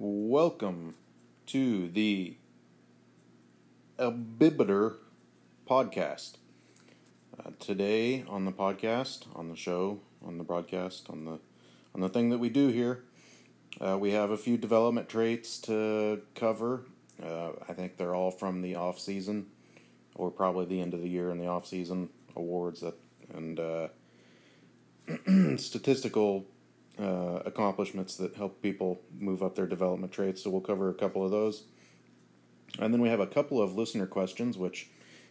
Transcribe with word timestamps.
Welcome 0.00 0.94
to 1.46 1.88
the 1.88 2.36
Abibiter 3.98 4.94
podcast. 5.68 6.34
Uh, 7.36 7.50
today 7.58 8.24
on 8.28 8.44
the 8.44 8.52
podcast, 8.52 9.26
on 9.34 9.48
the 9.48 9.56
show, 9.56 9.98
on 10.24 10.38
the 10.38 10.44
broadcast, 10.44 11.10
on 11.10 11.24
the 11.24 11.40
on 11.96 12.00
the 12.00 12.08
thing 12.08 12.30
that 12.30 12.38
we 12.38 12.48
do 12.48 12.68
here, 12.68 13.02
uh, 13.80 13.98
we 13.98 14.12
have 14.12 14.30
a 14.30 14.36
few 14.36 14.56
development 14.56 15.08
traits 15.08 15.58
to 15.62 16.22
cover. 16.36 16.84
Uh, 17.20 17.50
I 17.68 17.72
think 17.72 17.96
they're 17.96 18.14
all 18.14 18.30
from 18.30 18.62
the 18.62 18.76
off 18.76 19.00
season, 19.00 19.46
or 20.14 20.30
probably 20.30 20.66
the 20.66 20.80
end 20.80 20.94
of 20.94 21.00
the 21.00 21.08
year 21.08 21.32
and 21.32 21.40
the 21.40 21.48
off 21.48 21.66
season 21.66 22.10
awards 22.36 22.82
that 22.82 22.94
and 23.34 23.58
uh, 23.58 23.88
statistical 25.56 26.46
uh, 27.00 27.42
accomplishments 27.44 28.16
that 28.16 28.34
help 28.34 28.62
people 28.62 29.00
move 29.18 29.42
up 29.42 29.54
their 29.54 29.66
development 29.66 30.12
traits. 30.12 30.42
So 30.42 30.50
we'll 30.50 30.60
cover 30.60 30.88
a 30.90 30.94
couple 30.94 31.24
of 31.24 31.30
those. 31.30 31.64
And 32.78 32.92
then 32.92 33.00
we 33.00 33.08
have 33.08 33.20
a 33.20 33.26
couple 33.26 33.62
of 33.62 33.74
listener 33.74 34.06
questions, 34.06 34.58
which 34.58 34.88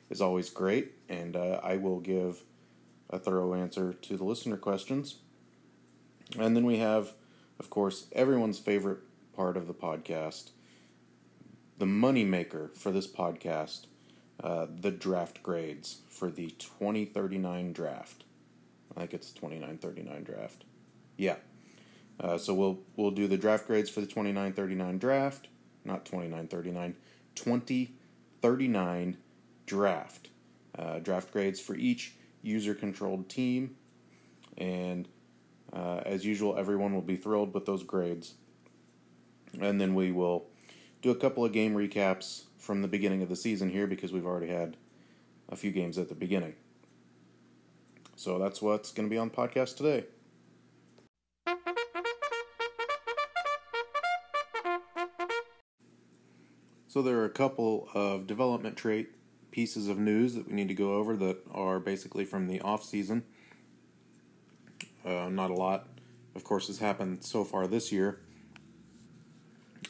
is 0.09 0.21
always 0.21 0.49
great. 0.49 0.93
And 1.09 1.35
uh, 1.35 1.59
I 1.63 1.77
will 1.77 1.99
give 1.99 2.43
a 3.09 3.19
thorough 3.19 3.53
answer 3.53 3.93
to 3.93 4.17
the 4.17 4.23
listener 4.23 4.57
questions. 4.57 5.15
And 6.37 6.55
then 6.55 6.65
we 6.65 6.77
have, 6.79 7.13
of 7.59 7.69
course, 7.69 8.07
everyone's 8.11 8.59
favorite 8.59 8.99
part 9.33 9.55
of 9.55 9.67
the 9.67 9.73
podcast 9.73 10.49
the 11.77 11.85
money 11.85 12.23
maker 12.23 12.71
for 12.73 12.91
this 12.91 13.07
podcast, 13.07 13.85
uh, 14.43 14.67
the 14.69 14.91
draft 14.91 15.43
grades 15.43 16.01
for 16.09 16.29
the 16.31 16.49
2039 16.57 17.73
draft. 17.73 18.23
I 18.95 19.01
think 19.01 19.13
it's 19.13 19.31
2939 19.31 20.23
draft. 20.23 20.63
Yeah. 21.17 21.35
Uh, 22.19 22.37
so 22.37 22.53
we'll 22.53 22.79
we'll 22.95 23.11
do 23.11 23.27
the 23.27 23.37
draft 23.37 23.67
grades 23.67 23.89
for 23.89 24.01
the 24.01 24.07
2939 24.07 24.97
draft, 24.97 25.47
not 25.85 26.05
2939, 26.05 26.95
2039 27.35 29.17
draft. 29.65 30.29
Uh, 30.77 30.99
draft 30.99 31.31
grades 31.31 31.59
for 31.59 31.75
each 31.75 32.13
user 32.41 32.73
controlled 32.73 33.29
team. 33.29 33.75
And 34.57 35.07
uh, 35.73 36.01
as 36.05 36.25
usual, 36.25 36.57
everyone 36.57 36.93
will 36.93 37.01
be 37.01 37.15
thrilled 37.15 37.53
with 37.53 37.65
those 37.65 37.83
grades. 37.83 38.33
And 39.59 39.79
then 39.79 39.95
we 39.95 40.11
will 40.11 40.47
do 41.01 41.11
a 41.11 41.15
couple 41.15 41.45
of 41.45 41.51
game 41.51 41.75
recaps 41.75 42.43
from 42.57 42.81
the 42.81 42.87
beginning 42.87 43.21
of 43.21 43.29
the 43.29 43.35
season 43.35 43.69
here 43.69 43.87
because 43.87 44.11
we've 44.11 44.25
already 44.25 44.47
had 44.47 44.77
a 45.49 45.55
few 45.55 45.71
games 45.71 45.97
at 45.97 46.09
the 46.09 46.15
beginning. 46.15 46.55
So 48.15 48.39
that's 48.39 48.61
what's 48.61 48.91
going 48.91 49.07
to 49.07 49.13
be 49.13 49.17
on 49.17 49.29
the 49.29 49.35
podcast 49.35 49.77
today. 49.77 50.05
So 56.97 57.03
there 57.03 57.19
are 57.19 57.25
a 57.25 57.29
couple 57.29 57.89
of 57.93 58.25
development 58.25 58.75
trait 58.75 59.09
pieces 59.51 59.87
of 59.87 59.99
news 59.99 60.33
that 60.33 60.47
we 60.47 60.53
need 60.55 60.67
to 60.69 60.73
go 60.73 60.95
over 60.95 61.15
that 61.17 61.37
are 61.51 61.79
basically 61.79 62.25
from 62.25 62.47
the 62.47 62.59
off 62.61 62.83
season. 62.83 63.21
Uh, 65.05 65.29
not 65.29 65.51
a 65.51 65.53
lot, 65.53 65.89
of 66.33 66.43
course, 66.43 66.65
has 66.65 66.79
happened 66.79 67.23
so 67.23 67.43
far 67.43 67.67
this 67.67 67.91
year. 67.91 68.21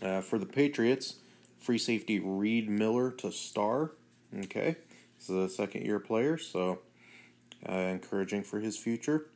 Uh, 0.01 0.19
for 0.19 0.37
the 0.37 0.45
Patriots, 0.45 1.15
free 1.57 1.77
safety 1.77 2.19
Reed 2.19 2.69
Miller 2.69 3.09
to 3.11 3.31
star. 3.31 3.93
Okay, 4.37 4.75
he's 5.17 5.29
a 5.29 5.47
second 5.47 5.85
year 5.85 5.99
player, 6.01 6.37
so 6.37 6.79
uh, 7.69 7.71
encouraging 7.71 8.43
for 8.43 8.59
his 8.59 8.77
future. 8.77 9.27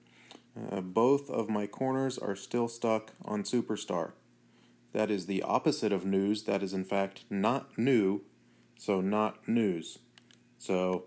Uh, 0.73 0.81
both 0.81 1.29
of 1.29 1.49
my 1.49 1.67
corners 1.67 2.17
are 2.17 2.35
still 2.35 2.67
stuck 2.67 3.13
on 3.23 3.43
Superstar. 3.43 4.11
That 4.94 5.09
is 5.09 5.25
the 5.25 5.41
opposite 5.44 5.91
of 5.91 6.06
news. 6.06 6.44
That 6.44 6.62
is, 6.62 6.74
in 6.74 6.84
fact, 6.84 7.24
not 7.29 7.78
new, 7.78 8.22
so 8.78 9.02
not 9.02 9.47
news. 9.47 10.00
So, 10.57 11.06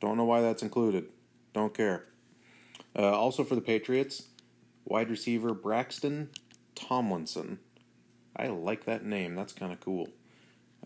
don't 0.00 0.16
know 0.16 0.24
why 0.24 0.40
that's 0.40 0.62
included. 0.62 1.06
Don't 1.52 1.74
care. 1.74 2.06
Uh, 2.98 3.12
also 3.12 3.44
for 3.44 3.54
the 3.54 3.60
Patriots, 3.60 4.28
wide 4.84 5.10
receiver 5.10 5.54
Braxton 5.54 6.30
Tomlinson. 6.74 7.58
I 8.36 8.48
like 8.48 8.84
that 8.86 9.04
name. 9.04 9.34
That's 9.34 9.52
kind 9.52 9.72
of 9.72 9.80
cool. 9.80 10.08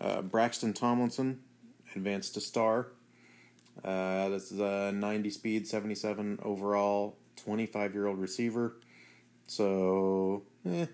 Uh, 0.00 0.22
Braxton 0.22 0.72
Tomlinson 0.72 1.41
advanced 1.94 2.34
to 2.34 2.41
star. 2.41 2.88
Uh, 3.84 4.28
this 4.31 4.50
is 4.50 4.59
a 4.59 4.92
90 4.92 5.31
speed, 5.31 5.66
77 5.66 6.41
overall, 6.42 7.16
25 7.36 7.94
year 7.94 8.06
old 8.06 8.19
receiver. 8.19 8.76
So, 9.47 10.42
eh, 10.69 10.86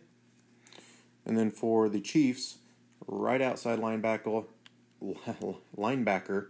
and 1.25 1.39
then 1.39 1.51
for 1.51 1.89
the 1.89 2.01
Chiefs, 2.01 2.59
right 3.07 3.41
outside 3.41 3.79
linebacker, 3.79 4.45
linebacker, 5.77 6.47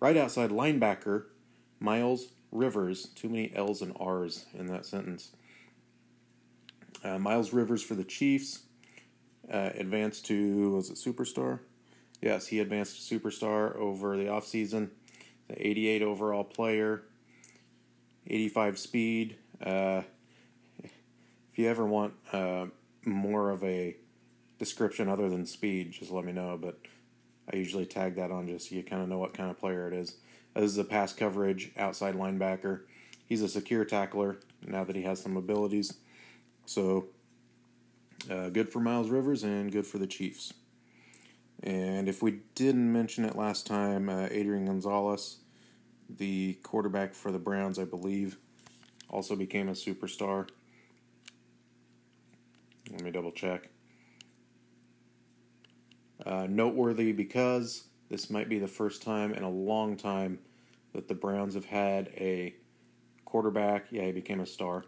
right 0.00 0.16
outside 0.16 0.50
linebacker, 0.50 1.24
Miles 1.80 2.28
Rivers. 2.50 3.06
Too 3.14 3.28
many 3.28 3.52
L's 3.54 3.82
and 3.82 3.96
R's 3.98 4.46
in 4.54 4.66
that 4.66 4.86
sentence. 4.86 5.32
Uh, 7.02 7.18
Miles 7.18 7.52
Rivers 7.52 7.82
for 7.82 7.94
the 7.94 8.04
Chiefs 8.04 8.60
uh, 9.52 9.70
advanced 9.74 10.26
to 10.26 10.70
was 10.70 10.90
it 10.90 10.96
superstar? 10.96 11.60
Yes, 12.20 12.46
he 12.48 12.60
advanced 12.60 13.08
to 13.08 13.18
superstar 13.18 13.74
over 13.76 14.16
the 14.16 14.26
offseason. 14.26 14.90
The 15.48 15.66
88 15.66 16.02
overall 16.02 16.44
player, 16.44 17.02
85 18.28 18.78
speed. 18.78 19.36
Uh, 19.60 20.02
if 20.82 21.58
you 21.58 21.68
ever 21.68 21.84
want 21.84 22.14
uh, 22.32 22.66
more 23.04 23.50
of 23.50 23.64
a 23.64 23.96
description 24.62 25.08
other 25.08 25.28
than 25.28 25.44
speed, 25.44 25.90
just 25.90 26.12
let 26.12 26.24
me 26.24 26.30
know. 26.30 26.56
But 26.56 26.78
I 27.52 27.56
usually 27.56 27.84
tag 27.84 28.14
that 28.14 28.30
on 28.30 28.46
just 28.46 28.68
so 28.68 28.76
you 28.76 28.84
kind 28.84 29.02
of 29.02 29.08
know 29.08 29.18
what 29.18 29.34
kind 29.34 29.50
of 29.50 29.58
player 29.58 29.88
it 29.88 29.92
is. 29.92 30.14
This 30.54 30.70
is 30.70 30.78
a 30.78 30.84
pass 30.84 31.12
coverage 31.12 31.72
outside 31.76 32.14
linebacker. 32.14 32.82
He's 33.26 33.42
a 33.42 33.48
secure 33.48 33.84
tackler 33.84 34.38
now 34.64 34.84
that 34.84 34.94
he 34.94 35.02
has 35.02 35.20
some 35.20 35.36
abilities. 35.36 35.94
So 36.64 37.08
uh, 38.30 38.50
good 38.50 38.70
for 38.70 38.78
Miles 38.78 39.10
Rivers 39.10 39.42
and 39.42 39.72
good 39.72 39.86
for 39.86 39.98
the 39.98 40.06
Chiefs. 40.06 40.54
And 41.64 42.08
if 42.08 42.22
we 42.22 42.42
didn't 42.54 42.92
mention 42.92 43.24
it 43.24 43.34
last 43.34 43.66
time, 43.66 44.08
uh, 44.08 44.28
Adrian 44.30 44.66
Gonzalez, 44.66 45.38
the 46.08 46.54
quarterback 46.62 47.14
for 47.14 47.32
the 47.32 47.38
Browns, 47.40 47.80
I 47.80 47.84
believe, 47.84 48.36
also 49.08 49.34
became 49.34 49.68
a 49.68 49.72
superstar. 49.72 50.48
Let 52.90 53.02
me 53.02 53.10
double 53.10 53.32
check. 53.32 53.68
Uh, 56.24 56.46
noteworthy 56.48 57.12
because 57.12 57.84
this 58.08 58.30
might 58.30 58.48
be 58.48 58.58
the 58.58 58.68
first 58.68 59.02
time 59.02 59.32
in 59.32 59.42
a 59.42 59.50
long 59.50 59.96
time 59.96 60.38
that 60.92 61.08
the 61.08 61.14
Browns 61.14 61.54
have 61.54 61.64
had 61.64 62.08
a 62.16 62.54
quarterback. 63.24 63.86
Yeah, 63.90 64.04
he 64.04 64.12
became 64.12 64.40
a 64.40 64.46
star. 64.46 64.84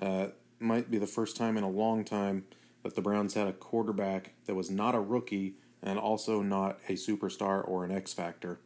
Uh, 0.00 0.28
might 0.58 0.90
be 0.90 0.98
the 0.98 1.06
first 1.06 1.36
time 1.36 1.56
in 1.56 1.64
a 1.64 1.68
long 1.68 2.04
time 2.04 2.44
that 2.82 2.94
the 2.94 3.02
Browns 3.02 3.34
had 3.34 3.46
a 3.46 3.52
quarterback 3.52 4.34
that 4.46 4.54
was 4.54 4.70
not 4.70 4.94
a 4.94 5.00
rookie 5.00 5.54
and 5.82 5.98
also 5.98 6.42
not 6.42 6.78
a 6.88 6.92
superstar 6.92 7.66
or 7.66 7.84
an 7.84 7.92
X 7.92 8.12
factor. 8.12 8.60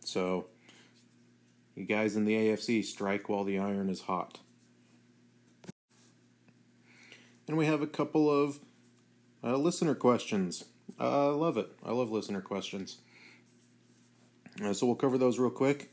So, 0.00 0.46
you 1.74 1.84
guys 1.84 2.16
in 2.16 2.24
the 2.24 2.34
AFC 2.34 2.84
strike 2.84 3.28
while 3.28 3.44
the 3.44 3.58
iron 3.58 3.88
is 3.88 4.02
hot. 4.02 4.40
And 7.48 7.56
we 7.56 7.66
have 7.66 7.82
a 7.82 7.86
couple 7.86 8.30
of 8.30 8.60
uh, 9.42 9.56
listener 9.56 9.94
questions. 9.94 10.64
Uh, 10.98 11.30
I 11.30 11.34
love 11.34 11.56
it. 11.56 11.68
I 11.84 11.92
love 11.92 12.10
listener 12.10 12.40
questions. 12.40 12.98
Uh, 14.62 14.72
so 14.72 14.86
we'll 14.86 14.96
cover 14.96 15.18
those 15.18 15.38
real 15.38 15.50
quick. 15.50 15.90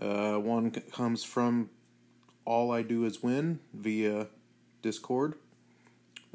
Uh, 0.00 0.36
one 0.36 0.70
comes 0.70 1.24
from 1.24 1.70
All 2.44 2.70
I 2.70 2.82
Do 2.82 3.04
Is 3.04 3.22
Win 3.22 3.60
via 3.72 4.26
Discord. 4.82 5.34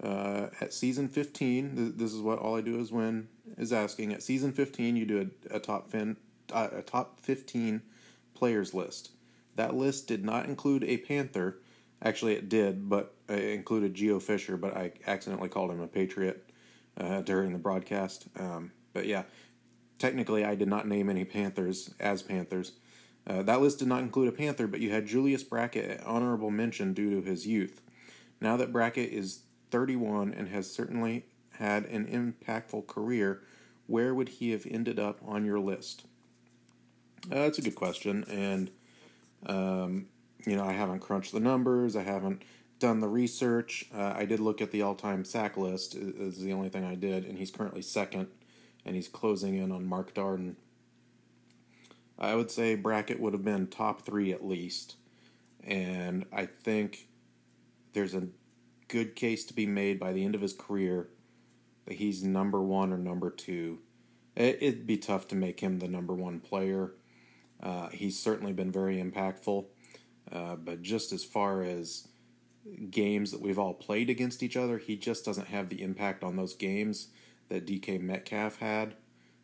Uh, 0.01 0.47
at 0.59 0.73
season 0.73 1.07
15, 1.07 1.75
th- 1.75 1.93
this 1.95 2.13
is 2.13 2.21
what 2.21 2.39
All 2.39 2.57
I 2.57 2.61
Do 2.61 2.79
Is 2.79 2.91
Win 2.91 3.27
is 3.57 3.71
asking. 3.71 4.11
At 4.13 4.23
season 4.23 4.51
15, 4.51 4.95
you 4.95 5.05
do 5.05 5.29
a, 5.51 5.55
a 5.55 5.59
top 5.59 5.89
fin- 5.89 6.17
a 6.53 6.81
top 6.81 7.19
15 7.21 7.81
players 8.33 8.73
list. 8.73 9.11
That 9.55 9.75
list 9.75 10.07
did 10.07 10.25
not 10.25 10.47
include 10.47 10.83
a 10.83 10.97
Panther 10.97 11.59
Actually, 12.03 12.33
it 12.33 12.49
did, 12.49 12.89
but 12.89 13.15
included 13.29 13.93
Geo 13.93 14.19
Fisher, 14.19 14.57
but 14.57 14.75
I 14.75 14.93
accidentally 15.07 15.49
called 15.49 15.71
him 15.71 15.81
a 15.81 15.87
Patriot 15.87 16.49
uh, 16.97 17.21
during 17.21 17.53
the 17.53 17.59
broadcast. 17.59 18.27
Um, 18.37 18.71
but 18.93 19.05
yeah, 19.05 19.23
technically, 19.99 20.45
I 20.45 20.55
did 20.55 20.67
not 20.67 20.87
name 20.87 21.09
any 21.09 21.25
Panthers 21.25 21.93
as 21.99 22.21
Panthers. 22.21 22.73
Uh, 23.25 23.41
that 23.43 23.61
list 23.61 23.79
did 23.79 23.87
not 23.87 24.01
include 24.01 24.27
a 24.27 24.33
Panther, 24.33 24.67
but 24.67 24.81
you 24.81 24.91
had 24.91 25.05
Julius 25.05 25.43
Brackett 25.43 25.89
at 25.89 26.05
honorable 26.05 26.51
mention 26.51 26.93
due 26.93 27.09
to 27.09 27.27
his 27.27 27.47
youth. 27.47 27.81
Now 28.41 28.57
that 28.57 28.73
Brackett 28.73 29.11
is 29.11 29.43
31 29.71 30.33
and 30.33 30.49
has 30.49 30.69
certainly 30.69 31.25
had 31.51 31.85
an 31.85 32.05
impactful 32.05 32.87
career, 32.87 33.41
where 33.87 34.13
would 34.13 34.29
he 34.29 34.51
have 34.51 34.65
ended 34.69 34.99
up 34.99 35.19
on 35.25 35.45
your 35.45 35.59
list? 35.59 36.05
Uh, 37.31 37.35
that's 37.35 37.57
a 37.57 37.61
good 37.61 37.75
question, 37.75 38.25
and 38.25 38.69
um, 39.45 40.07
you 40.45 40.55
know, 40.57 40.65
I 40.65 40.73
haven't 40.73 40.99
crunched 40.99 41.31
the 41.31 41.39
numbers. 41.39 41.95
I 41.95 42.03
haven't 42.03 42.43
done 42.83 42.99
the 42.99 43.07
research. 43.07 43.85
Uh, 43.95 44.13
I 44.13 44.25
did 44.25 44.41
look 44.41 44.61
at 44.61 44.71
the 44.71 44.81
all-time 44.81 45.23
sack 45.23 45.55
list. 45.55 45.95
Is 45.95 46.39
the 46.39 46.51
only 46.51 46.67
thing 46.67 46.83
I 46.83 46.95
did, 46.95 47.23
and 47.23 47.37
he's 47.37 47.49
currently 47.49 47.81
second, 47.81 48.27
and 48.85 48.93
he's 48.93 49.07
closing 49.07 49.55
in 49.55 49.71
on 49.71 49.85
Mark 49.85 50.13
Darden. 50.13 50.55
I 52.19 52.35
would 52.35 52.51
say 52.51 52.75
Brackett 52.75 53.21
would 53.21 53.31
have 53.31 53.45
been 53.45 53.67
top 53.67 54.01
three 54.01 54.33
at 54.33 54.45
least, 54.45 54.97
and 55.65 56.25
I 56.33 56.45
think 56.45 57.07
there's 57.93 58.13
a 58.13 58.27
good 58.89 59.15
case 59.15 59.45
to 59.45 59.53
be 59.53 59.65
made 59.65 59.97
by 59.97 60.11
the 60.11 60.25
end 60.25 60.35
of 60.35 60.41
his 60.41 60.53
career 60.53 61.07
that 61.85 61.95
he's 61.95 62.21
number 62.21 62.61
one 62.61 62.91
or 62.91 62.97
number 62.97 63.29
two. 63.29 63.79
It'd 64.35 64.85
be 64.85 64.97
tough 64.97 65.29
to 65.29 65.35
make 65.35 65.61
him 65.61 65.79
the 65.79 65.87
number 65.87 66.13
one 66.13 66.41
player. 66.41 66.91
Uh, 67.61 67.87
he's 67.89 68.19
certainly 68.19 68.51
been 68.51 68.73
very 68.73 69.01
impactful, 69.01 69.67
uh, 70.33 70.57
but 70.57 70.81
just 70.81 71.13
as 71.13 71.23
far 71.23 71.63
as 71.63 72.09
games 72.89 73.31
that 73.31 73.41
we've 73.41 73.59
all 73.59 73.73
played 73.73 74.09
against 74.09 74.43
each 74.43 74.55
other, 74.55 74.77
he 74.77 74.95
just 74.95 75.25
doesn't 75.25 75.47
have 75.47 75.69
the 75.69 75.81
impact 75.81 76.23
on 76.23 76.35
those 76.35 76.53
games 76.53 77.07
that 77.49 77.65
DK 77.65 77.99
Metcalf 77.99 78.59
had. 78.59 78.95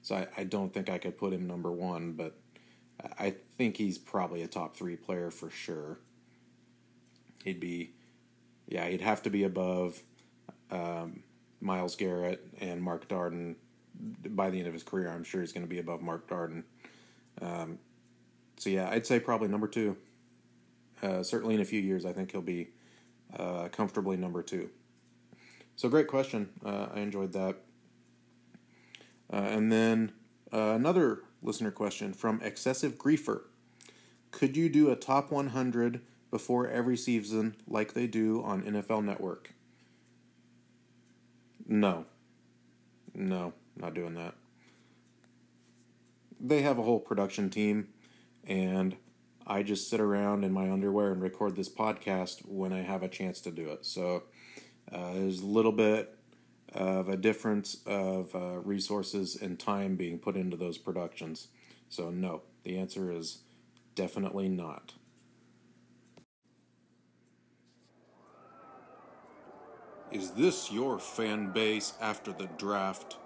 So 0.01 0.15
I, 0.15 0.27
I 0.37 0.43
don't 0.45 0.73
think 0.73 0.89
I 0.89 0.97
could 0.97 1.17
put 1.17 1.33
him 1.33 1.47
number 1.47 1.71
one, 1.71 2.13
but 2.13 2.37
I 3.17 3.35
think 3.57 3.77
he's 3.77 3.97
probably 3.97 4.41
a 4.41 4.47
top 4.47 4.75
three 4.75 4.95
player 4.95 5.31
for 5.31 5.49
sure. 5.49 5.99
He'd 7.43 7.59
be, 7.59 7.91
yeah, 8.67 8.87
he'd 8.87 9.01
have 9.01 9.21
to 9.23 9.29
be 9.29 9.43
above 9.43 10.01
um, 10.71 11.23
Myles 11.61 11.95
Garrett 11.95 12.45
and 12.59 12.81
Mark 12.81 13.07
Darden 13.07 13.55
by 14.29 14.49
the 14.49 14.59
end 14.59 14.67
of 14.67 14.73
his 14.73 14.83
career. 14.83 15.09
I'm 15.09 15.23
sure 15.23 15.41
he's 15.41 15.53
going 15.53 15.65
to 15.65 15.69
be 15.69 15.79
above 15.79 16.01
Mark 16.01 16.27
Darden. 16.27 16.63
Um, 17.41 17.79
so 18.57 18.69
yeah, 18.69 18.89
I'd 18.89 19.05
say 19.05 19.19
probably 19.19 19.47
number 19.47 19.67
two. 19.67 19.97
Uh, 21.01 21.23
certainly 21.23 21.55
in 21.55 21.61
a 21.61 21.65
few 21.65 21.79
years, 21.79 22.05
I 22.05 22.11
think 22.11 22.31
he'll 22.31 22.41
be 22.41 22.69
uh, 23.37 23.69
comfortably 23.69 24.17
number 24.17 24.41
two. 24.41 24.69
So 25.75 25.89
great 25.89 26.07
question. 26.07 26.49
Uh, 26.63 26.87
I 26.93 26.99
enjoyed 26.99 27.33
that. 27.33 27.57
Uh, 29.31 29.35
and 29.35 29.71
then 29.71 30.11
uh, 30.51 30.73
another 30.75 31.21
listener 31.41 31.71
question 31.71 32.13
from 32.13 32.41
Excessive 32.41 32.97
Griefer. 32.97 33.43
Could 34.31 34.57
you 34.57 34.69
do 34.69 34.91
a 34.91 34.95
top 34.95 35.31
100 35.31 36.01
before 36.31 36.67
every 36.67 36.97
season 36.97 37.55
like 37.67 37.93
they 37.93 38.07
do 38.07 38.43
on 38.43 38.63
NFL 38.63 39.03
Network? 39.03 39.53
No. 41.67 42.05
No, 43.13 43.53
not 43.75 43.93
doing 43.93 44.15
that. 44.15 44.35
They 46.39 46.61
have 46.61 46.77
a 46.77 46.83
whole 46.83 46.99
production 46.99 47.49
team, 47.49 47.89
and 48.45 48.95
I 49.49 49.63
just 49.63 49.89
sit 49.89 49.99
around 49.99 50.43
in 50.43 50.53
my 50.53 50.69
underwear 50.71 51.11
and 51.11 51.21
record 51.21 51.55
this 51.55 51.69
podcast 51.69 52.47
when 52.47 52.71
I 52.71 52.81
have 52.81 53.01
a 53.01 53.07
chance 53.07 53.41
to 53.41 53.51
do 53.51 53.69
it. 53.69 53.83
So 53.83 54.23
uh, 54.91 55.13
there's 55.13 55.41
a 55.41 55.47
little 55.47 55.71
bit 55.71 56.15
of 56.73 57.09
a 57.09 57.17
difference 57.17 57.77
of 57.87 58.33
uh, 58.35 58.59
resources 58.59 59.35
and 59.35 59.59
time 59.59 59.95
being 59.95 60.19
put 60.19 60.35
into 60.35 60.55
those 60.55 60.77
productions. 60.77 61.47
So, 61.89 62.11
no, 62.11 62.43
the 62.63 62.77
answer 62.77 63.11
is 63.11 63.39
definitely 63.95 64.49
not. 64.49 64.93
Is 70.11 70.31
this 70.31 70.71
your 70.71 70.99
fan 70.99 71.51
base 71.51 71.93
after 71.99 72.31
the 72.31 72.47
draft? 72.57 73.17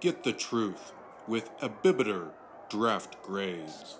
Get 0.00 0.22
the 0.22 0.32
truth 0.32 0.92
with 1.26 1.50
Abibiter 1.58 2.30
Draft 2.68 3.20
Grades. 3.22 3.98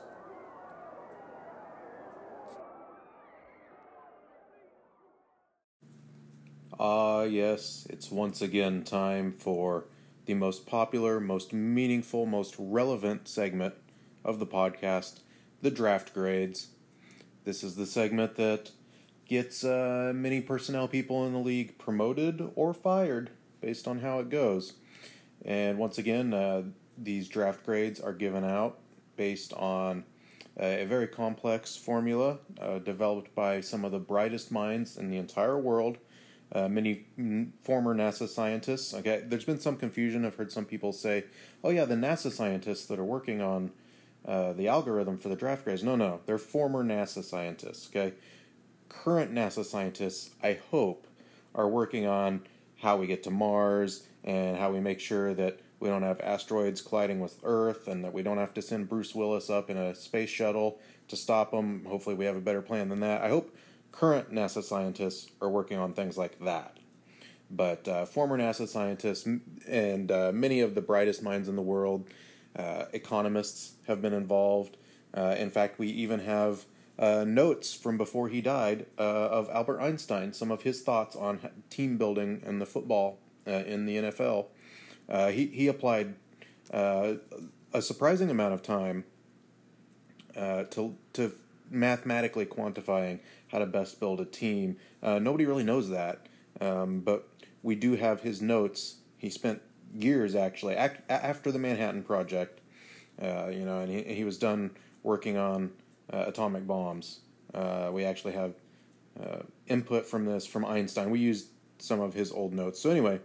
Ah, 6.79 7.19
uh, 7.19 7.23
yes, 7.23 7.87
it's 7.89 8.11
once 8.11 8.43
again 8.43 8.83
time 8.83 9.33
for 9.39 9.85
the 10.27 10.35
most 10.35 10.67
popular, 10.67 11.21
most 11.21 11.53
meaningful, 11.53 12.27
most 12.27 12.57
relevant 12.59 13.29
segment 13.29 13.75
of 14.25 14.41
the 14.41 14.47
podcast, 14.47 15.21
the 15.63 15.71
draft 15.71 16.13
grades. 16.13 16.69
This 17.45 17.63
is 17.63 17.77
the 17.77 17.87
segment 17.87 18.35
that 18.37 18.73
gets 19.29 19.63
uh, 19.65 20.13
many 20.15 20.41
personnel 20.41 20.89
people 20.89 21.25
in 21.27 21.33
the 21.33 21.39
league 21.39 21.79
promoted 21.79 22.51
or 22.57 22.75
fired 22.75 23.31
based 23.61 23.87
on 23.87 24.01
how 24.01 24.19
it 24.19 24.29
goes. 24.29 24.73
And 25.45 25.79
once 25.79 25.97
again, 25.99 26.35
uh, 26.35 26.63
these 26.99 27.29
draft 27.29 27.65
grades 27.65 28.01
are 28.01 28.13
given 28.13 28.45
out 28.45 28.79
based 29.17 29.53
on 29.55 30.05
a 30.57 30.85
very 30.87 31.07
complex 31.07 31.77
formula 31.77 32.39
uh, 32.61 32.79
developed 32.81 33.35
by 33.35 33.61
some 33.61 33.85
of 33.85 33.93
the 33.93 33.99
brightest 34.01 34.51
minds 34.51 34.97
in 34.97 35.09
the 35.11 35.17
entire 35.19 35.59
world 35.59 35.99
uh, 36.53 36.69
many 36.69 37.05
former 37.63 37.95
NASA 37.95 38.29
scientists. 38.29 38.95
Okay, 38.95 39.23
there's 39.27 39.45
been 39.45 39.61
some 39.61 39.77
confusion. 39.77 40.25
I've 40.25 40.37
heard 40.37 40.53
some 40.53 40.65
people 40.65 40.93
say, 40.93 41.25
"Oh 41.63 41.71
yeah, 41.71 41.85
the 41.85 41.95
NASA 41.95 42.31
scientists 42.31 42.87
that 42.87 42.99
are 42.99 43.05
working 43.05 43.41
on 43.41 43.71
uh, 44.27 44.53
the 44.53 44.69
algorithm 44.69 45.19
for 45.19 45.29
the 45.29 45.37
draft 45.37 45.65
grades." 45.65 45.83
No, 45.83 45.97
no, 45.97 46.21
they're 46.27 46.39
former 46.39 46.85
NASA 46.85 47.25
scientists. 47.25 47.89
Okay, 47.89 48.15
current 48.89 49.33
NASA 49.33 49.65
scientists, 49.65 50.31
I 50.43 50.59
hope, 50.71 51.07
are 51.55 51.69
working 51.69 52.07
on 52.07 52.43
how 52.79 52.97
we 52.97 53.07
get 53.07 53.23
to 53.25 53.31
Mars 53.31 54.07
and 54.23 54.57
how 54.57 54.71
we 54.71 54.81
make 54.81 55.01
sure 55.01 55.35
that 55.35 55.61
we 55.81 55.89
don't 55.89 56.03
have 56.03 56.21
asteroids 56.21 56.81
colliding 56.81 57.21
with 57.21 57.39
Earth 57.43 57.89
and 57.89 58.05
that 58.05 58.13
we 58.13 58.23
don't 58.23 58.39
have 58.39 58.55
to 58.55 58.63
send 58.63 58.89
Bruce 58.89 59.15
Willis 59.15 59.51
up 59.51 59.69
in 59.69 59.77
a 59.77 59.95
space 59.95 60.31
shuttle 60.31 60.79
to 61.09 61.17
stop 61.17 61.51
them. 61.51 61.85
Hopefully, 61.87 62.15
we 62.15 62.25
have 62.25 62.37
a 62.37 62.41
better 62.41 62.63
plan 62.63 62.89
than 62.89 63.01
that. 63.01 63.23
I 63.23 63.29
hope 63.29 63.55
current 63.95 64.33
NASA 64.33 64.63
scientists 64.63 65.31
are 65.41 65.49
working 65.49 65.79
on 65.79 65.93
things 65.93 66.19
like 66.19 66.41
that. 66.41 66.79
But 67.49 67.87
uh, 67.87 68.07
former 68.07 68.37
NASA 68.37 68.67
scientists 68.67 69.27
and 69.69 70.11
uh, 70.11 70.33
many 70.35 70.61
of 70.61 70.75
the 70.75 70.81
brightest 70.81 71.23
minds 71.23 71.49
in 71.49 71.55
the 71.55 71.63
world, 71.63 72.09
uh, 72.57 72.87
economists, 72.93 73.75
have 73.87 74.03
been 74.03 74.13
involved. 74.13 74.77
Uh, 75.17 75.37
in 75.39 75.49
fact, 75.49 75.79
we 75.79 75.87
even 75.89 76.21
have 76.21 76.65
uh, 76.99 77.25
notes 77.25 77.73
from 77.73 77.97
before 77.97 78.29
he 78.29 78.41
died 78.41 78.87
uh, 78.99 79.03
of 79.03 79.49
Albert 79.51 79.81
Einstein, 79.81 80.33
some 80.33 80.51
of 80.51 80.63
his 80.63 80.83
thoughts 80.83 81.15
on 81.15 81.39
team 81.71 81.97
building 81.97 82.43
and 82.45 82.61
the 82.61 82.67
football 82.67 83.19
in 83.47 83.87
the 83.87 83.97
NFL. 83.97 84.47
he, 85.31 85.47
he 85.47 85.69
applied 85.69 86.15
a 86.73 87.19
surprising 87.81 88.31
amount 88.31 88.55
of 88.55 88.63
time 88.63 89.05
to, 90.35 90.97
to 91.13 91.33
mathematically 91.71 92.47
quantifying 92.47 93.21
how 93.49 93.59
to 93.59 93.67
best 93.67 94.01
build 94.01 94.21
a 94.21 94.25
team. 94.25 94.77
Uh, 95.03 95.19
nobody 95.19 95.47
really 95.47 95.65
knows 95.65 95.89
that, 95.91 96.27
um, 96.61 97.01
but 97.01 97.29
we 97.63 97.75
do 97.75 97.97
have 97.97 98.23
his 98.23 98.43
notes. 98.43 98.97
He 99.17 99.31
spent 99.31 99.63
years 99.95 100.35
actually 100.35 100.75
ac- 100.75 100.97
after 101.09 101.51
the 101.51 101.59
Manhattan 101.59 102.03
Project, 102.03 102.61
uh, 103.21 103.49
you 103.49 103.65
know, 103.65 103.81
and 103.81 103.91
he, 103.91 104.15
he 104.15 104.25
was 104.25 104.39
done 104.39 104.73
working 105.03 105.37
on 105.37 105.73
uh, 106.13 106.25
atomic 106.27 106.67
bombs. 106.67 107.21
Uh, 107.53 107.91
we 107.93 108.05
actually 108.05 108.33
have 108.33 108.55
uh, 109.23 109.43
input 109.67 110.07
from 110.07 110.25
this 110.25 110.47
from 110.47 110.65
Einstein. 110.65 111.11
We 111.11 111.21
used 111.21 111.49
some 111.79 112.01
of 112.01 112.15
his 112.15 112.33
old 112.33 112.53
notes. 112.53 112.81
So 112.81 112.91
anyway, 112.91 113.21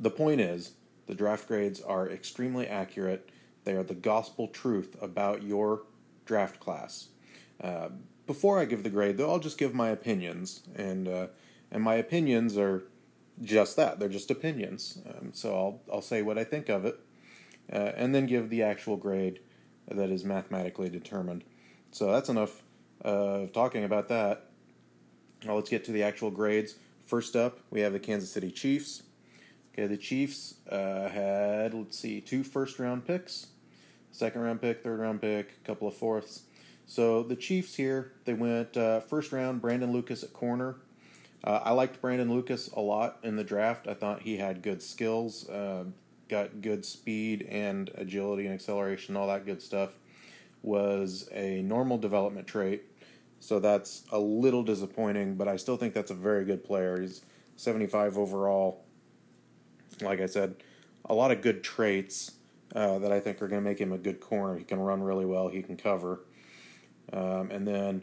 the 0.00 0.10
point 0.10 0.40
is 0.40 0.72
the 1.06 1.14
draft 1.14 1.46
grades 1.48 1.80
are 1.80 2.08
extremely 2.08 2.66
accurate. 2.66 3.28
They 3.64 3.74
are 3.74 3.82
the 3.82 3.94
gospel 3.94 4.48
truth 4.48 4.96
about 5.00 5.42
your 5.42 5.82
draft 6.26 6.60
class. 6.60 7.08
Uh, 7.60 7.88
before 8.26 8.58
I 8.58 8.64
give 8.64 8.82
the 8.82 8.90
grade, 8.90 9.16
though, 9.16 9.30
I'll 9.30 9.38
just 9.38 9.56
give 9.56 9.72
my 9.72 9.88
opinions, 9.88 10.62
and 10.74 11.08
uh, 11.08 11.26
and 11.70 11.82
my 11.82 11.94
opinions 11.94 12.58
are 12.58 12.82
just 13.40 13.76
that. 13.76 13.98
They're 13.98 14.08
just 14.08 14.30
opinions. 14.30 14.98
Um, 15.06 15.30
so 15.32 15.54
I'll 15.54 15.80
I'll 15.92 16.02
say 16.02 16.22
what 16.22 16.36
I 16.36 16.44
think 16.44 16.68
of 16.68 16.84
it, 16.84 16.98
uh, 17.72 17.92
and 17.96 18.14
then 18.14 18.26
give 18.26 18.50
the 18.50 18.62
actual 18.62 18.96
grade 18.96 19.40
that 19.88 20.10
is 20.10 20.24
mathematically 20.24 20.90
determined. 20.90 21.44
So 21.92 22.10
that's 22.10 22.28
enough 22.28 22.62
of 23.02 23.52
talking 23.52 23.84
about 23.84 24.08
that. 24.08 24.50
Now 25.44 25.54
let's 25.54 25.70
get 25.70 25.84
to 25.84 25.92
the 25.92 26.02
actual 26.02 26.30
grades. 26.30 26.74
First 27.06 27.36
up, 27.36 27.60
we 27.70 27.80
have 27.80 27.92
the 27.92 28.00
Kansas 28.00 28.30
City 28.30 28.50
Chiefs. 28.50 29.04
Okay, 29.72 29.86
the 29.86 29.96
Chiefs 29.96 30.54
uh, 30.70 31.08
had 31.08 31.74
let's 31.74 31.98
see, 31.98 32.20
two 32.20 32.42
first 32.42 32.78
round 32.78 33.06
picks, 33.06 33.48
second 34.16 34.40
round 34.40 34.60
pick, 34.60 34.82
third 34.82 34.98
round 34.98 35.20
pick, 35.20 35.62
couple 35.64 35.86
of 35.86 35.94
fourths. 35.94 36.42
So 36.86 37.22
the 37.22 37.36
Chiefs 37.36 37.74
here, 37.74 38.12
they 38.24 38.34
went 38.34 38.76
uh, 38.76 39.00
first 39.00 39.32
round, 39.32 39.60
Brandon 39.60 39.92
Lucas 39.92 40.22
at 40.22 40.32
corner. 40.32 40.76
Uh, 41.44 41.60
I 41.64 41.72
liked 41.72 42.00
Brandon 42.00 42.32
Lucas 42.32 42.68
a 42.68 42.80
lot 42.80 43.18
in 43.22 43.36
the 43.36 43.44
draft. 43.44 43.86
I 43.86 43.94
thought 43.94 44.22
he 44.22 44.38
had 44.38 44.62
good 44.62 44.82
skills, 44.82 45.48
uh, 45.48 45.84
got 46.28 46.62
good 46.62 46.84
speed 46.84 47.46
and 47.50 47.90
agility 47.94 48.46
and 48.46 48.54
acceleration, 48.54 49.16
all 49.16 49.28
that 49.28 49.44
good 49.44 49.60
stuff. 49.60 49.90
Was 50.62 51.28
a 51.32 51.62
normal 51.62 51.98
development 51.98 52.46
trait. 52.46 52.84
So 53.38 53.60
that's 53.60 54.02
a 54.10 54.18
little 54.18 54.62
disappointing, 54.62 55.36
but 55.36 55.46
I 55.46 55.56
still 55.56 55.76
think 55.76 55.92
that's 55.92 56.10
a 56.10 56.14
very 56.14 56.44
good 56.44 56.64
player. 56.64 57.00
He's 57.00 57.20
75 57.56 58.16
overall. 58.16 58.84
Like 60.00 60.20
I 60.20 60.26
said, 60.26 60.56
a 61.04 61.14
lot 61.14 61.30
of 61.30 61.42
good 61.42 61.62
traits 61.62 62.32
uh, 62.74 62.98
that 62.98 63.12
I 63.12 63.20
think 63.20 63.40
are 63.42 63.48
going 63.48 63.62
to 63.62 63.68
make 63.68 63.80
him 63.80 63.92
a 63.92 63.98
good 63.98 64.20
corner. 64.20 64.56
He 64.56 64.64
can 64.64 64.80
run 64.80 65.02
really 65.02 65.24
well, 65.24 65.48
he 65.48 65.62
can 65.62 65.76
cover. 65.76 66.20
Um, 67.12 67.50
and 67.50 67.66
then 67.66 68.02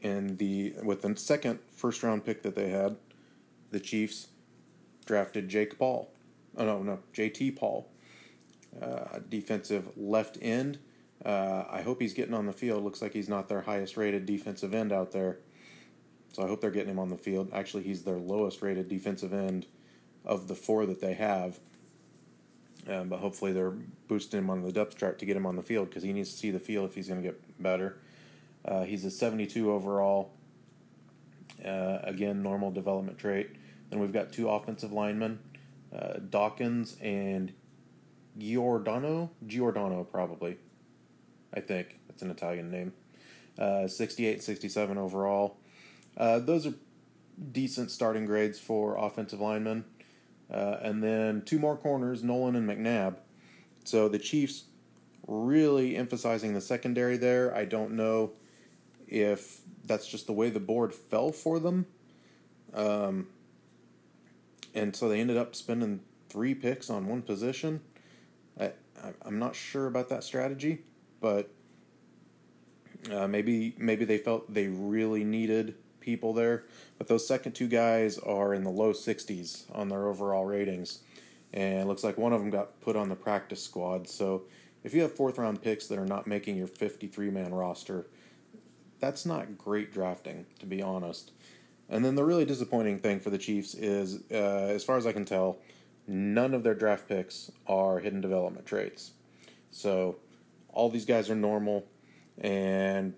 in 0.00 0.36
the 0.36 0.74
with 0.82 1.02
the 1.02 1.14
second 1.16 1.58
first 1.72 2.02
round 2.02 2.24
pick 2.24 2.42
that 2.42 2.54
they 2.54 2.70
had, 2.70 2.96
the 3.70 3.80
Chiefs 3.80 4.28
drafted 5.04 5.48
Jake 5.48 5.78
Paul. 5.78 6.10
Oh 6.56 6.64
no, 6.64 6.82
no, 6.82 7.00
JT 7.14 7.56
Paul, 7.56 7.90
uh, 8.80 9.18
defensive 9.28 9.90
left 9.96 10.38
end. 10.40 10.78
Uh, 11.24 11.64
I 11.70 11.82
hope 11.82 12.00
he's 12.00 12.14
getting 12.14 12.34
on 12.34 12.46
the 12.46 12.52
field. 12.52 12.82
Looks 12.82 13.02
like 13.02 13.12
he's 13.12 13.28
not 13.28 13.48
their 13.48 13.60
highest 13.60 13.96
rated 13.96 14.24
defensive 14.24 14.72
end 14.72 14.90
out 14.90 15.12
there. 15.12 15.38
So 16.32 16.44
I 16.44 16.46
hope 16.46 16.60
they're 16.60 16.70
getting 16.70 16.90
him 16.90 16.98
on 16.98 17.10
the 17.10 17.16
field. 17.16 17.50
Actually, 17.52 17.82
he's 17.82 18.04
their 18.04 18.18
lowest 18.18 18.62
rated 18.62 18.88
defensive 18.88 19.32
end 19.34 19.66
of 20.24 20.48
the 20.48 20.54
four 20.54 20.86
that 20.86 21.00
they 21.00 21.14
have. 21.14 21.58
Um, 22.88 23.08
but 23.08 23.20
hopefully 23.20 23.52
they're 23.52 23.74
boosting 24.08 24.38
him 24.38 24.50
on 24.50 24.62
the 24.62 24.72
depth 24.72 24.96
chart 24.96 25.18
to 25.18 25.26
get 25.26 25.36
him 25.36 25.46
on 25.46 25.56
the 25.56 25.62
field 25.62 25.90
because 25.90 26.02
he 26.02 26.12
needs 26.12 26.32
to 26.32 26.36
see 26.36 26.50
the 26.50 26.58
field 26.58 26.88
if 26.88 26.94
he's 26.94 27.08
going 27.08 27.22
to 27.22 27.28
get 27.28 27.62
better. 27.62 27.98
Uh, 28.64 28.84
he's 28.84 29.04
a 29.04 29.10
72 29.10 29.70
overall. 29.70 30.32
Uh, 31.64 31.98
again, 32.02 32.42
normal 32.42 32.70
development 32.70 33.18
trait. 33.18 33.50
Then 33.90 34.00
we've 34.00 34.12
got 34.12 34.32
two 34.32 34.48
offensive 34.48 34.92
linemen, 34.92 35.40
uh, 35.94 36.14
Dawkins 36.30 36.96
and 37.02 37.52
Giordano. 38.38 39.30
Giordano, 39.46 40.04
probably. 40.04 40.58
I 41.52 41.60
think 41.60 41.98
that's 42.06 42.22
an 42.22 42.30
Italian 42.30 42.70
name. 42.70 42.92
Uh, 43.58 43.88
68 43.88 44.42
67 44.42 44.96
overall. 44.96 45.56
Uh, 46.16 46.38
those 46.38 46.66
are 46.66 46.74
decent 47.52 47.90
starting 47.90 48.26
grades 48.26 48.58
for 48.58 48.96
offensive 48.96 49.40
linemen. 49.40 49.84
Uh, 50.52 50.78
and 50.82 51.02
then 51.02 51.42
two 51.42 51.58
more 51.58 51.76
corners, 51.76 52.24
Nolan 52.24 52.56
and 52.56 52.68
McNabb. 52.68 53.16
So 53.84 54.08
the 54.08 54.18
Chiefs 54.18 54.64
really 55.26 55.96
emphasizing 55.96 56.54
the 56.54 56.60
secondary 56.60 57.16
there. 57.16 57.54
I 57.54 57.64
don't 57.64 57.92
know 57.92 58.32
if 59.06 59.60
that's 59.84 60.08
just 60.08 60.26
the 60.26 60.32
way 60.32 60.50
the 60.50 60.60
board 60.60 60.92
fell 60.92 61.30
for 61.30 61.58
them. 61.58 61.86
Um, 62.74 63.28
and 64.74 64.94
so 64.94 65.08
they 65.08 65.20
ended 65.20 65.36
up 65.36 65.54
spending 65.54 66.00
three 66.28 66.54
picks 66.54 66.90
on 66.90 67.06
one 67.06 67.22
position. 67.22 67.80
I, 69.02 69.12
I'm 69.22 69.38
not 69.38 69.54
sure 69.54 69.86
about 69.86 70.08
that 70.08 70.24
strategy, 70.24 70.82
but 71.20 71.50
uh, 73.10 73.26
maybe 73.26 73.74
maybe 73.78 74.04
they 74.04 74.18
felt 74.18 74.52
they 74.52 74.68
really 74.68 75.24
needed 75.24 75.76
people 76.00 76.32
there. 76.32 76.64
But 76.98 77.08
those 77.08 77.26
second 77.26 77.52
two 77.52 77.68
guys 77.68 78.18
are 78.18 78.54
in 78.54 78.64
the 78.64 78.70
low 78.70 78.92
60s 78.92 79.64
on 79.74 79.88
their 79.88 80.06
overall 80.08 80.44
ratings. 80.44 81.00
And 81.52 81.80
it 81.80 81.86
looks 81.86 82.04
like 82.04 82.16
one 82.16 82.32
of 82.32 82.40
them 82.40 82.50
got 82.50 82.80
put 82.80 82.96
on 82.96 83.08
the 83.08 83.16
practice 83.16 83.62
squad. 83.62 84.08
So 84.08 84.44
if 84.84 84.94
you 84.94 85.02
have 85.02 85.12
fourth 85.12 85.38
round 85.38 85.62
picks 85.62 85.86
that 85.88 85.98
are 85.98 86.06
not 86.06 86.26
making 86.26 86.56
your 86.56 86.66
53 86.66 87.30
man 87.30 87.52
roster, 87.52 88.06
that's 89.00 89.26
not 89.26 89.58
great 89.58 89.92
drafting, 89.92 90.46
to 90.58 90.66
be 90.66 90.82
honest. 90.82 91.32
And 91.88 92.04
then 92.04 92.14
the 92.14 92.24
really 92.24 92.44
disappointing 92.44 93.00
thing 93.00 93.18
for 93.18 93.30
the 93.30 93.38
Chiefs 93.38 93.74
is, 93.74 94.20
uh, 94.30 94.34
as 94.34 94.84
far 94.84 94.96
as 94.96 95.06
I 95.06 95.12
can 95.12 95.24
tell, 95.24 95.58
none 96.06 96.54
of 96.54 96.62
their 96.62 96.74
draft 96.74 97.08
picks 97.08 97.50
are 97.66 97.98
hidden 97.98 98.20
development 98.20 98.66
traits. 98.66 99.12
So 99.72 100.16
all 100.68 100.88
these 100.88 101.04
guys 101.04 101.28
are 101.30 101.34
normal, 101.34 101.86
and 102.38 103.14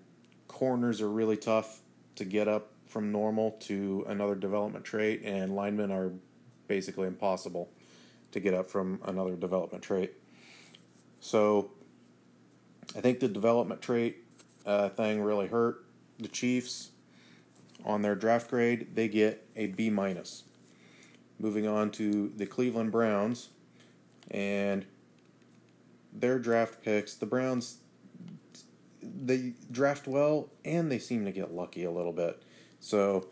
corners 0.47 1.01
are 1.01 1.09
really 1.09 1.37
tough 1.37 1.81
to 2.15 2.25
get 2.25 2.47
up 2.47 2.72
from 2.93 3.11
normal 3.11 3.51
to 3.59 4.05
another 4.07 4.35
development 4.35 4.85
trait, 4.85 5.23
and 5.25 5.55
linemen 5.55 5.91
are 5.91 6.11
basically 6.67 7.07
impossible 7.07 7.71
to 8.31 8.39
get 8.39 8.53
up 8.53 8.69
from 8.69 8.99
another 9.05 9.35
development 9.35 9.83
trait. 9.83 10.13
So 11.19 11.71
I 12.95 13.01
think 13.01 13.19
the 13.19 13.27
development 13.27 13.81
trait 13.81 14.17
uh, 14.63 14.89
thing 14.89 15.23
really 15.23 15.47
hurt 15.47 15.83
the 16.19 16.27
Chiefs 16.27 16.91
on 17.83 18.03
their 18.03 18.13
draft 18.13 18.51
grade. 18.51 18.95
They 18.95 19.07
get 19.07 19.43
a 19.55 19.67
B 19.67 19.89
minus. 19.89 20.43
Moving 21.39 21.67
on 21.67 21.89
to 21.91 22.31
the 22.37 22.45
Cleveland 22.45 22.91
Browns 22.91 23.49
and 24.29 24.85
their 26.13 26.37
draft 26.37 26.83
picks. 26.83 27.15
The 27.15 27.25
Browns 27.25 27.77
they 29.01 29.53
draft 29.71 30.07
well 30.07 30.49
and 30.63 30.91
they 30.91 30.99
seem 30.99 31.25
to 31.25 31.31
get 31.31 31.53
lucky 31.53 31.83
a 31.83 31.91
little 31.91 32.13
bit. 32.13 32.41
So 32.83 33.27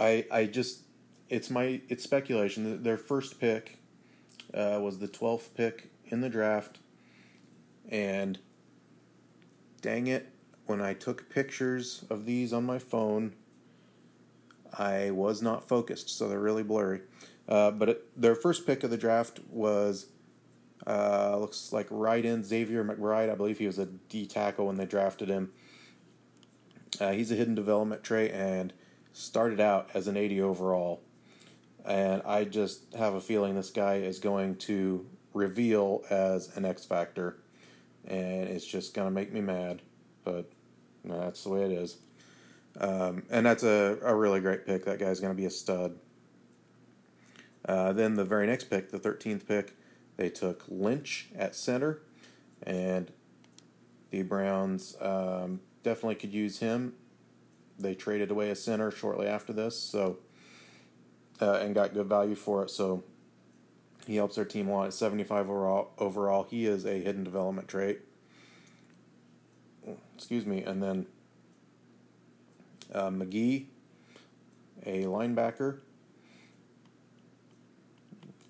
I 0.00 0.24
I 0.30 0.46
just 0.46 0.84
it's 1.28 1.50
my 1.50 1.82
it's 1.90 2.02
speculation. 2.02 2.82
Their 2.82 2.96
first 2.96 3.38
pick 3.38 3.78
uh, 4.54 4.80
was 4.82 4.98
the 4.98 5.06
twelfth 5.06 5.54
pick 5.54 5.90
in 6.06 6.22
the 6.22 6.30
draft, 6.30 6.78
and 7.88 8.38
dang 9.82 10.06
it, 10.06 10.32
when 10.64 10.80
I 10.80 10.94
took 10.94 11.28
pictures 11.28 12.06
of 12.08 12.24
these 12.24 12.54
on 12.54 12.64
my 12.64 12.78
phone, 12.78 13.34
I 14.72 15.10
was 15.10 15.42
not 15.42 15.68
focused, 15.68 16.08
so 16.08 16.26
they're 16.26 16.40
really 16.40 16.62
blurry. 16.62 17.02
Uh, 17.46 17.70
but 17.70 17.88
it, 17.90 18.20
their 18.20 18.34
first 18.34 18.66
pick 18.66 18.82
of 18.82 18.90
the 18.90 18.96
draft 18.96 19.40
was 19.50 20.06
uh, 20.86 21.36
looks 21.36 21.70
like 21.70 21.86
right 21.90 22.24
in 22.24 22.42
Xavier 22.42 22.82
McBride. 22.82 23.30
I 23.30 23.34
believe 23.34 23.58
he 23.58 23.66
was 23.66 23.78
a 23.78 23.86
D 23.86 24.24
tackle 24.24 24.66
when 24.68 24.76
they 24.76 24.86
drafted 24.86 25.28
him. 25.28 25.52
Uh, 27.00 27.12
he's 27.12 27.30
a 27.30 27.34
hidden 27.34 27.54
development 27.54 28.02
trait 28.02 28.32
and 28.32 28.72
started 29.12 29.60
out 29.60 29.88
as 29.94 30.06
an 30.08 30.16
80 30.16 30.40
overall. 30.40 31.02
And 31.84 32.22
I 32.24 32.44
just 32.44 32.94
have 32.94 33.14
a 33.14 33.20
feeling 33.20 33.54
this 33.54 33.70
guy 33.70 33.96
is 33.96 34.18
going 34.18 34.56
to 34.56 35.06
reveal 35.32 36.02
as 36.08 36.56
an 36.56 36.64
X 36.64 36.84
Factor. 36.84 37.38
And 38.06 38.48
it's 38.48 38.66
just 38.66 38.94
going 38.94 39.06
to 39.06 39.12
make 39.12 39.32
me 39.32 39.40
mad. 39.40 39.82
But 40.24 40.50
that's 41.04 41.44
the 41.44 41.50
way 41.50 41.64
it 41.64 41.72
is. 41.72 41.98
Um, 42.80 43.22
and 43.30 43.46
that's 43.46 43.62
a, 43.62 43.98
a 44.02 44.14
really 44.14 44.40
great 44.40 44.66
pick. 44.66 44.84
That 44.84 44.98
guy's 44.98 45.20
going 45.20 45.32
to 45.32 45.36
be 45.36 45.46
a 45.46 45.50
stud. 45.50 45.98
Uh, 47.66 47.92
then 47.92 48.14
the 48.14 48.24
very 48.24 48.46
next 48.46 48.64
pick, 48.64 48.90
the 48.90 48.98
13th 48.98 49.46
pick, 49.46 49.76
they 50.16 50.28
took 50.28 50.64
Lynch 50.68 51.28
at 51.36 51.54
center. 51.54 52.02
And 52.62 53.12
the 54.10 54.22
Browns 54.22 54.96
um, 55.00 55.60
definitely 55.84 56.16
could 56.16 56.32
use 56.32 56.58
him. 56.58 56.94
They 57.78 57.94
traded 57.94 58.30
away 58.30 58.50
a 58.50 58.56
center 58.56 58.90
shortly 58.90 59.28
after 59.28 59.52
this, 59.52 59.78
so 59.78 60.18
uh, 61.40 61.54
and 61.54 61.74
got 61.74 61.94
good 61.94 62.06
value 62.06 62.34
for 62.34 62.64
it. 62.64 62.70
So 62.70 63.04
he 64.06 64.16
helps 64.16 64.36
their 64.36 64.44
team 64.44 64.68
a 64.68 64.72
lot. 64.72 64.86
At 64.86 64.94
75 64.94 65.48
overall, 65.48 65.92
overall, 65.98 66.44
he 66.44 66.66
is 66.66 66.84
a 66.84 67.00
hidden 67.00 67.22
development 67.22 67.68
trait. 67.68 68.00
Excuse 70.16 70.46
me, 70.46 70.62
and 70.62 70.82
then 70.82 71.06
uh, 72.92 73.10
McGee, 73.10 73.66
a 74.86 75.04
linebacker. 75.04 75.78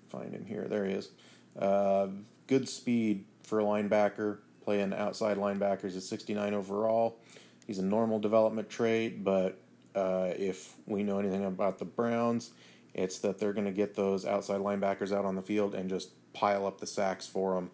Find 0.09 0.33
him 0.33 0.45
here. 0.45 0.67
There 0.69 0.85
he 0.85 0.93
is. 0.93 1.09
Uh, 1.57 2.07
good 2.47 2.69
speed 2.69 3.25
for 3.43 3.59
a 3.59 3.63
linebacker 3.63 4.37
playing 4.65 4.93
outside 4.93 5.37
linebackers 5.37 5.95
is 5.95 6.09
69 6.09 6.53
overall. 6.53 7.19
He's 7.67 7.77
a 7.77 7.85
normal 7.85 8.19
development 8.19 8.69
trait, 8.69 9.23
but 9.23 9.59
uh, 9.95 10.31
if 10.35 10.73
we 10.87 11.03
know 11.03 11.19
anything 11.19 11.45
about 11.45 11.77
the 11.77 11.85
Browns, 11.85 12.51
it's 12.93 13.19
that 13.19 13.39
they're 13.39 13.53
going 13.53 13.65
to 13.65 13.71
get 13.71 13.95
those 13.95 14.25
outside 14.25 14.59
linebackers 14.59 15.15
out 15.15 15.23
on 15.23 15.35
the 15.35 15.41
field 15.41 15.75
and 15.75 15.89
just 15.89 16.09
pile 16.33 16.65
up 16.65 16.79
the 16.79 16.87
sacks 16.87 17.27
for 17.27 17.55
them. 17.55 17.69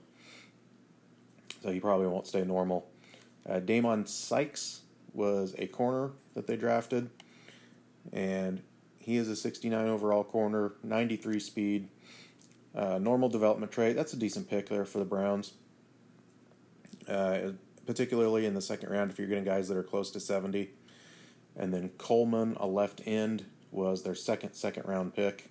So 1.64 1.72
he 1.72 1.80
probably 1.80 2.08
won't 2.08 2.28
stay 2.28 2.44
normal. 2.44 2.88
Uh, 3.48 3.60
Damon 3.60 4.06
Sykes 4.06 4.82
was 5.14 5.56
a 5.58 5.68
corner 5.68 6.12
that 6.36 6.46
they 6.46 6.58
drafted, 6.58 7.10
and 8.12 8.62
he 9.00 9.18
is 9.18 9.30
a 9.30 9.36
69 9.36 9.88
overall 9.88 10.24
corner, 10.24 10.74
93 10.84 11.40
speed, 11.40 11.90
uh, 12.76 12.98
normal 12.98 13.30
development 13.30 13.72
trait. 13.72 13.96
That's 13.96 14.14
a 14.14 14.18
decent 14.18 14.50
pick 14.50 14.70
there 14.70 14.86
for 14.86 15.00
the 15.00 15.06
Browns 15.06 15.54
uh, 17.12 17.52
particularly 17.86 18.46
in 18.46 18.54
the 18.54 18.62
second 18.62 18.90
round 18.90 19.12
if 19.12 19.20
you're 19.20 19.28
getting 19.28 19.44
guys 19.44 19.68
that 19.68 19.78
are 19.78 19.84
close 19.84 20.12
to 20.12 20.20
70. 20.20 20.72
And 21.56 21.74
then 21.74 21.90
Coleman, 21.98 22.56
a 22.60 22.68
left 22.68 23.02
end, 23.06 23.46
was 23.72 24.04
their 24.04 24.16
second 24.16 24.54
second 24.54 24.88
round 24.88 25.14
pick. 25.14 25.50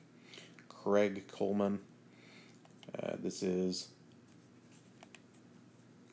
Craig 0.68 1.24
Coleman. 1.28 1.80
Uh, 2.98 3.12
this 3.18 3.42
is 3.42 3.88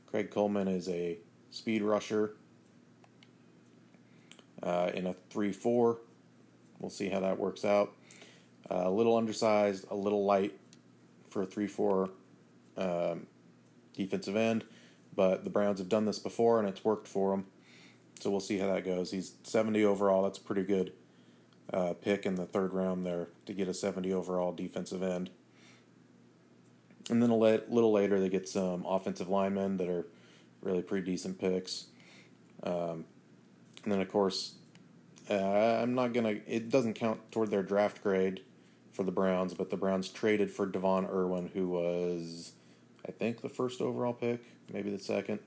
Craig 0.07 0.29
Coleman 0.29 0.67
is 0.67 0.89
a 0.89 1.17
speed 1.51 1.81
rusher 1.81 2.33
uh, 4.61 4.91
in 4.93 5.07
a 5.07 5.15
3 5.29 5.51
4. 5.51 5.97
We'll 6.79 6.89
see 6.89 7.09
how 7.09 7.21
that 7.21 7.39
works 7.39 7.65
out. 7.65 7.93
Uh, 8.69 8.83
a 8.85 8.91
little 8.91 9.15
undersized, 9.15 9.85
a 9.89 9.95
little 9.95 10.25
light 10.25 10.53
for 11.29 11.43
a 11.43 11.45
3 11.45 11.67
4 11.67 12.09
um, 12.77 13.27
defensive 13.93 14.35
end. 14.35 14.65
But 15.17 15.43
the 15.43 15.49
Browns 15.49 15.79
have 15.79 15.89
done 15.89 16.05
this 16.05 16.19
before 16.19 16.59
and 16.59 16.69
it's 16.69 16.85
worked 16.85 17.07
for 17.09 17.31
them. 17.31 17.47
So 18.21 18.31
we'll 18.31 18.39
see 18.39 18.59
how 18.59 18.67
that 18.73 18.85
goes. 18.85 19.11
He's 19.11 19.33
70 19.43 19.83
overall. 19.83 20.23
That's 20.23 20.37
a 20.37 20.41
pretty 20.41 20.63
good 20.63 20.93
uh, 21.73 21.93
pick 21.93 22.25
in 22.25 22.35
the 22.35 22.45
third 22.45 22.73
round 22.73 23.05
there 23.05 23.27
to 23.47 23.53
get 23.53 23.67
a 23.67 23.73
70 23.73 24.13
overall 24.13 24.53
defensive 24.53 25.03
end. 25.03 25.29
And 27.09 27.21
then 27.21 27.29
a 27.29 27.35
little 27.35 27.91
later, 27.91 28.19
they 28.19 28.29
get 28.29 28.47
some 28.47 28.85
offensive 28.85 29.27
linemen 29.27 29.77
that 29.77 29.89
are 29.89 30.05
really 30.61 30.81
pretty 30.81 31.05
decent 31.05 31.39
picks. 31.39 31.87
Um, 32.63 33.05
And 33.83 33.93
then, 33.93 34.01
of 34.01 34.09
course, 34.11 34.55
uh, 35.29 35.79
I'm 35.81 35.95
not 35.95 36.13
going 36.13 36.25
to, 36.25 36.51
it 36.51 36.69
doesn't 36.69 36.95
count 36.95 37.19
toward 37.31 37.49
their 37.51 37.63
draft 37.63 38.03
grade 38.03 38.41
for 38.91 39.03
the 39.03 39.11
Browns, 39.11 39.53
but 39.53 39.69
the 39.69 39.77
Browns 39.77 40.09
traded 40.09 40.51
for 40.51 40.65
Devon 40.65 41.05
Irwin, 41.05 41.51
who 41.53 41.67
was, 41.69 42.51
I 43.07 43.11
think, 43.11 43.41
the 43.41 43.49
first 43.49 43.81
overall 43.81 44.13
pick, 44.13 44.41
maybe 44.71 44.89
the 44.89 44.99
second. 44.99 45.39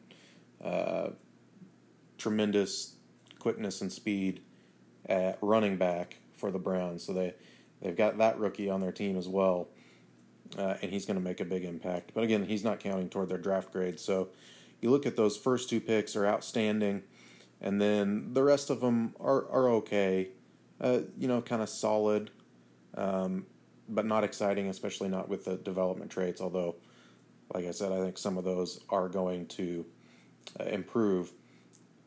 Uh, 0.63 1.11
tremendous 2.19 2.97
quickness 3.39 3.81
and 3.81 3.93
speed 3.93 4.41
at 5.07 5.39
running 5.41 5.77
back 5.77 6.19
for 6.37 6.51
the 6.51 6.59
Browns. 6.59 7.05
So 7.05 7.13
they, 7.13 7.35
they've 7.81 7.97
got 7.97 8.19
that 8.19 8.39
rookie 8.39 8.69
on 8.69 8.81
their 8.81 8.93
team 8.93 9.17
as 9.17 9.29
well. 9.29 9.69
Uh, 10.59 10.75
and 10.83 10.91
he's 10.91 11.07
going 11.07 11.17
to 11.17 11.23
make 11.23 11.41
a 11.41 11.45
big 11.45 11.65
impact. 11.65 12.11
But 12.13 12.25
again, 12.25 12.45
he's 12.45 12.65
not 12.65 12.81
counting 12.81 13.09
toward 13.09 13.29
their 13.29 13.39
draft 13.39 13.73
grade. 13.73 14.01
So 14.01 14.31
you 14.81 14.91
look 14.91 15.07
at 15.07 15.17
those 15.17 15.37
first 15.37 15.69
two 15.69 15.81
picks 15.81 16.17
are 16.17 16.27
outstanding, 16.27 17.03
and 17.61 17.81
then 17.81 18.33
the 18.33 18.43
rest 18.43 18.71
of 18.71 18.81
them 18.81 19.15
are 19.21 19.49
are 19.51 19.69
okay. 19.71 20.31
Uh, 20.81 21.01
you 21.19 21.29
know, 21.29 21.43
kind 21.43 21.61
of 21.61 21.69
solid, 21.69 22.31
um, 22.97 23.45
but 23.89 24.07
not 24.07 24.25
exciting, 24.25 24.69
especially 24.69 25.09
not 25.09 25.29
with 25.29 25.45
the 25.45 25.57
development 25.57 26.11
traits. 26.11 26.41
Although, 26.41 26.77
like 27.53 27.67
I 27.67 27.71
said, 27.73 27.93
I 27.93 27.99
think 28.01 28.19
some 28.19 28.39
of 28.39 28.45
those 28.45 28.81
are 28.89 29.09
going 29.09 29.47
to 29.47 29.85
uh, 30.59 30.65
improve. 30.65 31.33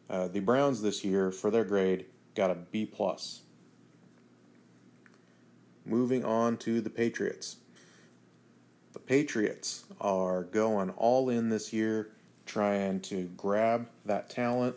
Uh, 0.09 0.27
the 0.27 0.39
Browns 0.39 0.81
this 0.81 1.03
year 1.03 1.31
for 1.31 1.51
their 1.51 1.63
grade 1.63 2.05
got 2.35 2.51
a 2.51 2.55
B 2.55 2.85
plus. 2.85 3.41
Moving 5.85 6.23
on 6.23 6.57
to 6.57 6.81
the 6.81 6.89
Patriots. 6.89 7.57
The 8.93 8.99
Patriots 8.99 9.83
are 9.99 10.43
going 10.43 10.91
all 10.91 11.29
in 11.29 11.49
this 11.49 11.73
year, 11.73 12.11
trying 12.45 13.01
to 13.01 13.23
grab 13.35 13.87
that 14.05 14.29
talent 14.29 14.75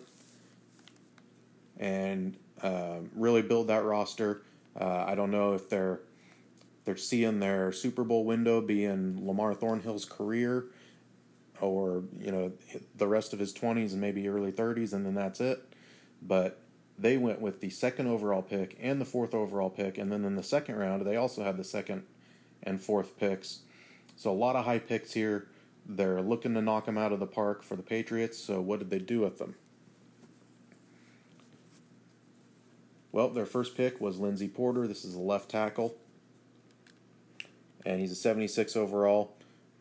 and 1.79 2.37
uh, 2.63 3.01
really 3.15 3.43
build 3.43 3.69
that 3.69 3.85
roster. 3.85 4.43
Uh, 4.79 5.05
I 5.07 5.15
don't 5.15 5.31
know 5.31 5.53
if 5.53 5.69
they're 5.69 6.01
they're 6.87 6.97
seeing 6.97 7.41
their 7.41 7.73
Super 7.73 8.05
Bowl 8.05 8.25
window 8.25 8.63
being 8.63 9.27
Lamar 9.27 9.55
Thornhill's 9.55 10.07
career, 10.07 10.67
or 11.61 12.05
you 12.19 12.31
know 12.33 12.53
the 12.97 13.09
rest 13.09 13.35
of 13.35 13.41
his 13.41 13.53
twenties 13.53 13.93
and 13.93 14.01
maybe 14.01 14.27
early 14.29 14.53
thirties, 14.53 14.95
and 14.95 15.05
then 15.05 15.15
that's 15.15 15.41
it. 15.41 15.63
But 16.23 16.63
they 16.99 17.19
went 17.19 17.41
with 17.41 17.61
the 17.61 17.71
second 17.71 18.07
overall 18.07 18.41
pick 18.41 18.79
and 18.81 19.01
the 19.01 19.05
fourth 19.05 19.35
overall 19.35 19.69
pick, 19.69 19.99
and 19.99 20.11
then 20.11 20.25
in 20.25 20.37
the 20.37 20.43
second 20.43 20.77
round 20.77 21.05
they 21.05 21.17
also 21.17 21.45
had 21.45 21.57
the 21.59 21.65
second 21.65 22.05
and 22.63 22.81
fourth 22.81 23.19
picks. 23.19 23.61
So 24.17 24.31
a 24.31 24.33
lot 24.33 24.57
of 24.57 24.65
high 24.65 24.79
picks 24.79 25.13
here. 25.13 25.49
They're 25.89 26.23
looking 26.23 26.55
to 26.55 26.63
knock 26.63 26.87
them 26.87 26.99
out 26.99 27.13
of 27.13 27.21
the 27.21 27.27
park 27.27 27.63
for 27.63 27.77
the 27.77 27.83
Patriots. 27.83 28.39
So 28.39 28.61
what 28.61 28.79
did 28.79 28.91
they 28.91 28.99
do 28.99 29.21
with 29.21 29.39
them? 29.39 29.57
Well, 33.13 33.29
their 33.29 33.47
first 33.47 33.77
pick 33.77 34.01
was 34.01 34.19
Lindsey 34.19 34.49
Porter. 34.49 34.87
This 34.87 35.05
is 35.05 35.15
a 35.15 35.21
left 35.21 35.49
tackle. 35.51 35.97
And 37.87 38.01
he's 38.01 38.13
a 38.13 38.17
76 38.17 38.77
overall. 38.77 39.37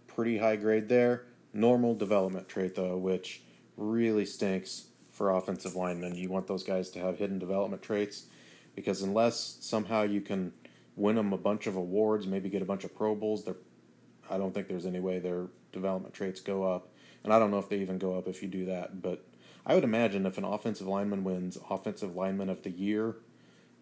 Pretty 0.07 0.37
high 0.37 0.55
grade 0.55 0.87
there. 0.87 1.25
Normal 1.53 1.95
development 1.95 2.47
trait, 2.47 2.75
though, 2.75 2.97
which 2.97 3.41
really 3.75 4.25
stinks 4.25 4.87
for 5.11 5.31
offensive 5.31 5.75
linemen. 5.75 6.15
You 6.15 6.29
want 6.29 6.47
those 6.47 6.63
guys 6.63 6.89
to 6.91 6.99
have 6.99 7.17
hidden 7.17 7.39
development 7.39 7.81
traits 7.81 8.25
because 8.75 9.01
unless 9.01 9.57
somehow 9.59 10.03
you 10.03 10.21
can 10.21 10.53
win 10.95 11.15
them 11.15 11.33
a 11.33 11.37
bunch 11.37 11.67
of 11.67 11.75
awards, 11.75 12.27
maybe 12.27 12.49
get 12.49 12.61
a 12.61 12.65
bunch 12.65 12.83
of 12.83 12.95
Pro 12.95 13.15
Bowls, 13.15 13.43
they're 13.43 13.55
I 14.29 14.37
don't 14.37 14.53
think 14.53 14.67
there's 14.67 14.85
any 14.85 14.99
way 14.99 15.19
their 15.19 15.47
development 15.71 16.13
traits 16.13 16.41
go 16.41 16.63
up. 16.63 16.91
And 17.23 17.33
I 17.33 17.39
don't 17.39 17.51
know 17.51 17.59
if 17.59 17.69
they 17.69 17.77
even 17.77 17.97
go 17.97 18.17
up 18.17 18.27
if 18.27 18.41
you 18.41 18.47
do 18.47 18.65
that. 18.65 19.01
But 19.01 19.25
I 19.65 19.75
would 19.75 19.83
imagine 19.83 20.25
if 20.25 20.37
an 20.37 20.43
offensive 20.43 20.87
lineman 20.87 21.23
wins 21.23 21.57
Offensive 21.69 22.15
Lineman 22.15 22.49
of 22.49 22.63
the 22.63 22.69
Year, 22.69 23.17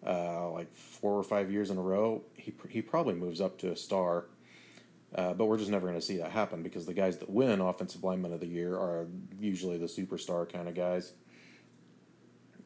uh, 0.06 0.50
like 0.50 0.74
four 0.74 1.18
or 1.18 1.22
five 1.22 1.50
years 1.50 1.70
in 1.70 1.78
a 1.78 1.82
row, 1.82 2.22
he, 2.36 2.52
he 2.68 2.82
probably 2.82 3.14
moves 3.14 3.40
up 3.40 3.58
to 3.58 3.72
a 3.72 3.76
star. 3.76 4.26
Uh, 5.14 5.32
but 5.32 5.44
we're 5.46 5.58
just 5.58 5.70
never 5.70 5.86
going 5.86 5.98
to 5.98 6.04
see 6.04 6.16
that 6.16 6.32
happen 6.32 6.62
because 6.62 6.86
the 6.86 6.94
guys 6.94 7.18
that 7.18 7.30
win 7.30 7.60
Offensive 7.60 8.02
Lineman 8.02 8.32
of 8.32 8.40
the 8.40 8.48
Year 8.48 8.74
are 8.74 9.06
usually 9.38 9.78
the 9.78 9.86
superstar 9.86 10.50
kind 10.50 10.68
of 10.68 10.74
guys. 10.74 11.12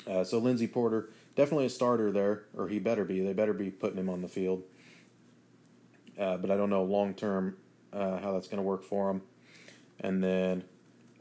Uh, 0.06 0.24
so 0.24 0.38
Lindsey 0.38 0.66
Porter, 0.66 1.10
definitely 1.36 1.66
a 1.66 1.70
starter 1.70 2.10
there, 2.10 2.44
or 2.56 2.68
he 2.68 2.78
better 2.78 3.04
be. 3.04 3.20
They 3.20 3.34
better 3.34 3.52
be 3.52 3.70
putting 3.70 3.98
him 3.98 4.08
on 4.08 4.22
the 4.22 4.28
field. 4.28 4.62
Uh, 6.18 6.38
but 6.38 6.50
I 6.50 6.56
don't 6.56 6.70
know 6.70 6.82
long 6.82 7.14
term 7.14 7.56
uh, 7.92 8.18
how 8.18 8.32
that's 8.32 8.48
going 8.48 8.58
to 8.58 8.62
work 8.62 8.82
for 8.82 9.10
him. 9.10 9.22
And 10.00 10.22
then 10.22 10.64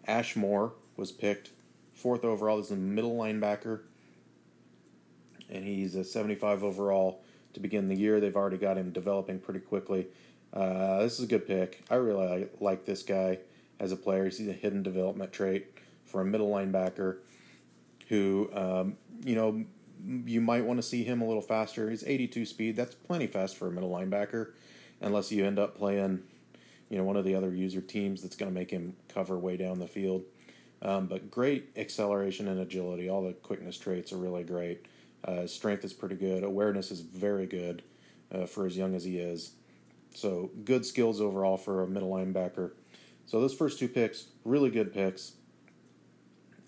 Ashmore 0.08 0.74
was 0.96 1.12
picked 1.12 1.52
fourth 1.94 2.24
overall. 2.24 2.58
This 2.58 2.68
is 2.68 2.72
a 2.74 2.76
middle 2.76 3.16
linebacker, 3.16 3.82
and 5.50 5.66
he's 5.66 5.96
a 5.96 6.04
75 6.04 6.64
overall 6.64 7.22
to 7.54 7.60
begin 7.60 7.88
the 7.88 7.96
year. 7.96 8.20
They've 8.20 8.36
already 8.36 8.58
got 8.58 8.78
him 8.78 8.92
developing 8.92 9.40
pretty 9.40 9.60
quickly. 9.60 10.08
Uh, 10.54 11.00
this 11.00 11.20
is 11.20 11.26
a 11.26 11.28
good 11.28 11.48
pick. 11.48 11.84
I 11.90 11.96
really 11.96 12.48
like 12.60 12.86
this 12.86 13.04
guy 13.04 13.40
as 13.80 13.92
a 13.92 13.96
player. 13.96 14.26
He's 14.26 14.48
a 14.48 14.54
hidden 14.54 14.84
development 14.84 15.32
trait 15.32 15.68
for 16.06 16.22
a 16.22 16.26
middle 16.26 16.50
linebacker 16.50 17.18
who, 18.08 18.50
um, 18.54 18.98
you 19.24 19.36
know, 19.36 19.66
you 20.26 20.40
might 20.42 20.64
want 20.64 20.78
to 20.78 20.84
see 20.84 21.04
him 21.04 21.22
a 21.22 21.28
little 21.28 21.42
faster. 21.42 21.90
He's 21.90 22.04
82 22.04 22.46
speed. 22.46 22.76
That's 22.76 22.96
plenty 22.96 23.28
fast 23.28 23.58
for 23.58 23.68
a 23.68 23.72
middle 23.72 23.90
linebacker, 23.90 24.52
unless 25.02 25.32
you 25.32 25.46
end 25.46 25.60
up 25.60 25.76
playing 25.76 26.24
you 26.90 26.98
know 26.98 27.04
one 27.04 27.18
of 27.18 27.26
the 27.26 27.36
other 27.36 27.54
user 27.54 27.82
teams 27.82 28.22
that's 28.22 28.36
going 28.36 28.52
to 28.52 28.58
make 28.58 28.72
him 28.72 28.96
cover 29.10 29.38
way 29.38 29.58
down 29.58 29.80
the 29.80 29.88
field. 29.88 30.24
Um, 30.82 31.08
but 31.08 31.32
great 31.32 31.72
acceleration 31.76 32.48
and 32.48 32.60
agility. 32.60 33.10
All 33.10 33.24
the 33.24 33.34
quickness 33.34 33.78
traits 33.78 34.14
are 34.14 34.18
really 34.18 34.44
great. 34.44 34.86
Uh, 35.28 35.46
strength 35.46 35.84
is 35.84 35.94
pretty 35.94 36.16
good. 36.16 36.44
Awareness 36.44 36.90
is 36.90 37.02
very 37.02 37.46
good 37.46 37.84
uh, 38.32 38.46
for 38.46 38.66
as 38.66 38.78
young 38.78 38.96
as 38.96 39.04
he 39.04 39.20
is. 39.20 39.52
So 40.16 40.52
good 40.64 40.86
skills 40.86 41.20
overall 41.20 41.58
for 41.58 41.84
a 41.84 41.88
middle 41.88 42.10
linebacker. 42.10 42.72
So 43.26 43.42
those 43.42 43.54
first 43.54 43.78
two 43.78 43.90
picks, 43.90 44.28
really 44.46 44.70
good 44.70 44.94
picks. 44.94 45.34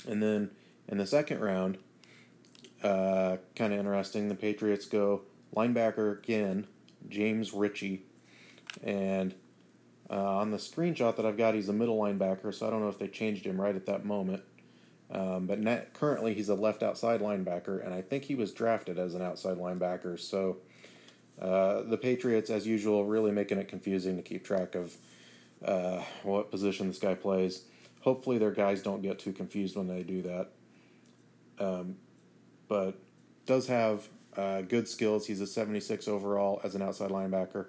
And 0.06 0.22
then 0.22 0.52
in 0.88 0.98
the 0.98 1.08
second 1.08 1.39
round, 1.39 1.78
uh, 2.84 3.38
kind 3.56 3.74
of 3.74 3.80
interesting. 3.80 4.28
The 4.28 4.36
Patriots 4.36 4.86
go 4.86 5.22
linebacker 5.56 6.19
again, 6.19 6.67
James 7.08 7.54
Ritchie, 7.54 8.04
and 8.84 9.34
uh, 10.10 10.38
on 10.38 10.52
the 10.52 10.58
screenshot 10.58 11.15
that 11.15 11.26
I've 11.26 11.38
got, 11.38 11.54
he's 11.54 11.69
a 11.69 11.74
middle 11.74 12.00
linebacker, 12.00 12.54
so 12.54 12.67
I 12.67 12.69
don't 12.69 12.82
know 12.82 12.89
if 12.89 13.00
they 13.00 13.08
changed 13.08 13.45
him 13.45 13.60
right 13.60 13.76
at 13.76 13.86
that 13.86 14.06
moment. 14.06 14.43
Um, 15.12 15.48
but 15.48 15.60
net, 15.60 15.93
currently, 15.93 16.34
he's 16.34 16.50
a 16.50 16.56
left 16.56 16.84
outside 16.84 17.22
linebacker, 17.22 17.84
and 17.84 17.93
I 17.93 18.02
think 18.02 18.26
he 18.26 18.36
was 18.36 18.54
drafted 18.54 19.00
as 19.00 19.15
an 19.15 19.22
outside 19.22 19.58
linebacker. 19.58 20.19
So 20.19 20.58
uh, 21.41 21.82
the 21.84 21.98
Patriots, 21.98 22.50
as 22.50 22.67
usual, 22.67 23.06
really 23.06 23.32
making 23.32 23.58
it 23.58 23.67
confusing 23.67 24.17
to 24.17 24.22
keep 24.22 24.43
track 24.43 24.76
of 24.76 24.95
uh, 25.65 26.04
what 26.24 26.52
position 26.52 26.88
this 26.88 27.00
guy 27.00 27.15
plays. 27.15 27.63
Hopefully, 28.02 28.38
their 28.38 28.52
guys 28.52 28.84
don't 28.84 29.02
get 29.02 29.19
too 29.19 29.34
confused 29.34 29.76
when 29.76 29.88
they 29.88 30.04
do 30.04 30.22
that. 30.22 30.50
Um, 31.60 31.95
but 32.67 32.95
does 33.45 33.67
have 33.67 34.08
uh, 34.38 34.62
good 34.62 34.88
skills. 34.88 35.26
He's 35.26 35.41
a 35.41 35.48
76 35.48 36.08
overall 36.08 36.62
as 36.63 36.76
an 36.76 36.82
outside 36.82 37.10
linebacker. 37.10 37.67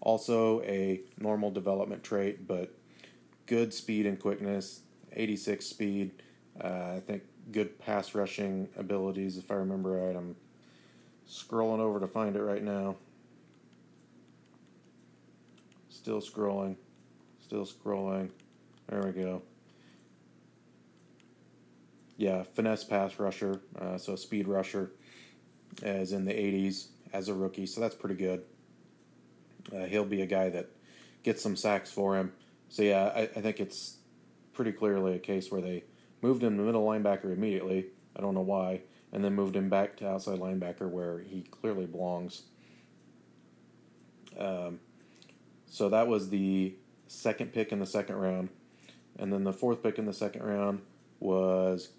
Also, 0.00 0.60
a 0.62 1.02
normal 1.18 1.50
development 1.50 2.02
trait, 2.02 2.46
but 2.46 2.74
good 3.46 3.72
speed 3.72 4.06
and 4.06 4.18
quickness, 4.18 4.80
86 5.12 5.64
speed. 5.64 6.10
Uh, 6.62 6.94
I 6.96 7.02
think 7.06 7.22
good 7.52 7.78
pass 7.78 8.14
rushing 8.14 8.68
abilities, 8.76 9.38
if 9.38 9.50
I 9.50 9.54
remember 9.54 9.90
right. 9.90 10.16
I'm 10.16 10.36
scrolling 11.28 11.78
over 11.78 12.00
to 12.00 12.06
find 12.06 12.36
it 12.36 12.42
right 12.42 12.62
now. 12.62 12.96
Still 15.88 16.20
scrolling. 16.20 16.76
Still 17.42 17.66
scrolling. 17.66 18.30
There 18.88 19.02
we 19.02 19.12
go. 19.12 19.42
Yeah, 22.16 22.42
finesse 22.42 22.84
pass 22.84 23.18
rusher, 23.18 23.62
uh, 23.80 23.96
so 23.96 24.14
speed 24.14 24.46
rusher, 24.46 24.90
as 25.82 26.12
in 26.12 26.26
the 26.26 26.32
80s 26.32 26.88
as 27.14 27.28
a 27.28 27.34
rookie, 27.34 27.64
so 27.64 27.80
that's 27.80 27.94
pretty 27.94 28.14
good. 28.14 28.42
Uh, 29.74 29.84
he'll 29.84 30.04
be 30.04 30.20
a 30.20 30.26
guy 30.26 30.50
that 30.50 30.68
gets 31.22 31.42
some 31.42 31.56
sacks 31.56 31.90
for 31.90 32.16
him. 32.16 32.32
So 32.68 32.82
yeah, 32.82 33.10
I, 33.14 33.20
I, 33.22 33.40
think 33.40 33.58
it's 33.58 33.96
pretty 34.52 34.72
clearly 34.72 35.14
a 35.14 35.18
case 35.18 35.50
where 35.50 35.60
they 35.60 35.84
moved 36.22 36.42
him 36.42 36.56
to 36.56 36.62
middle 36.62 36.84
linebacker 36.84 37.32
immediately. 37.32 37.86
I 38.16 38.20
don't 38.20 38.34
know 38.34 38.40
why, 38.40 38.82
and 39.12 39.24
then 39.24 39.34
moved 39.34 39.56
him 39.56 39.68
back 39.68 39.96
to 39.98 40.08
outside 40.08 40.38
linebacker 40.38 40.88
where 40.88 41.20
he 41.20 41.42
clearly 41.42 41.86
belongs. 41.86 42.42
Um, 44.38 44.80
so 45.66 45.88
that 45.88 46.08
was 46.08 46.30
the 46.30 46.74
second 47.06 47.52
pick 47.52 47.72
in 47.72 47.78
the 47.78 47.86
second 47.86 48.16
round, 48.16 48.50
and 49.18 49.32
then 49.32 49.44
the 49.44 49.52
fourth 49.52 49.82
pick 49.82 49.98
in 49.98 50.06
the 50.06 50.12
second 50.12 50.42
round 50.42 50.82
was 51.20 51.90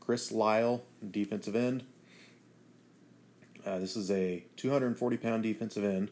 Chris 0.00 0.32
Lyle, 0.32 0.82
defensive 1.10 1.56
end. 1.56 1.84
Uh, 3.64 3.80
this 3.80 3.96
is 3.96 4.10
a 4.10 4.44
240 4.56 5.16
pound 5.16 5.42
defensive 5.42 5.84
end. 5.84 6.10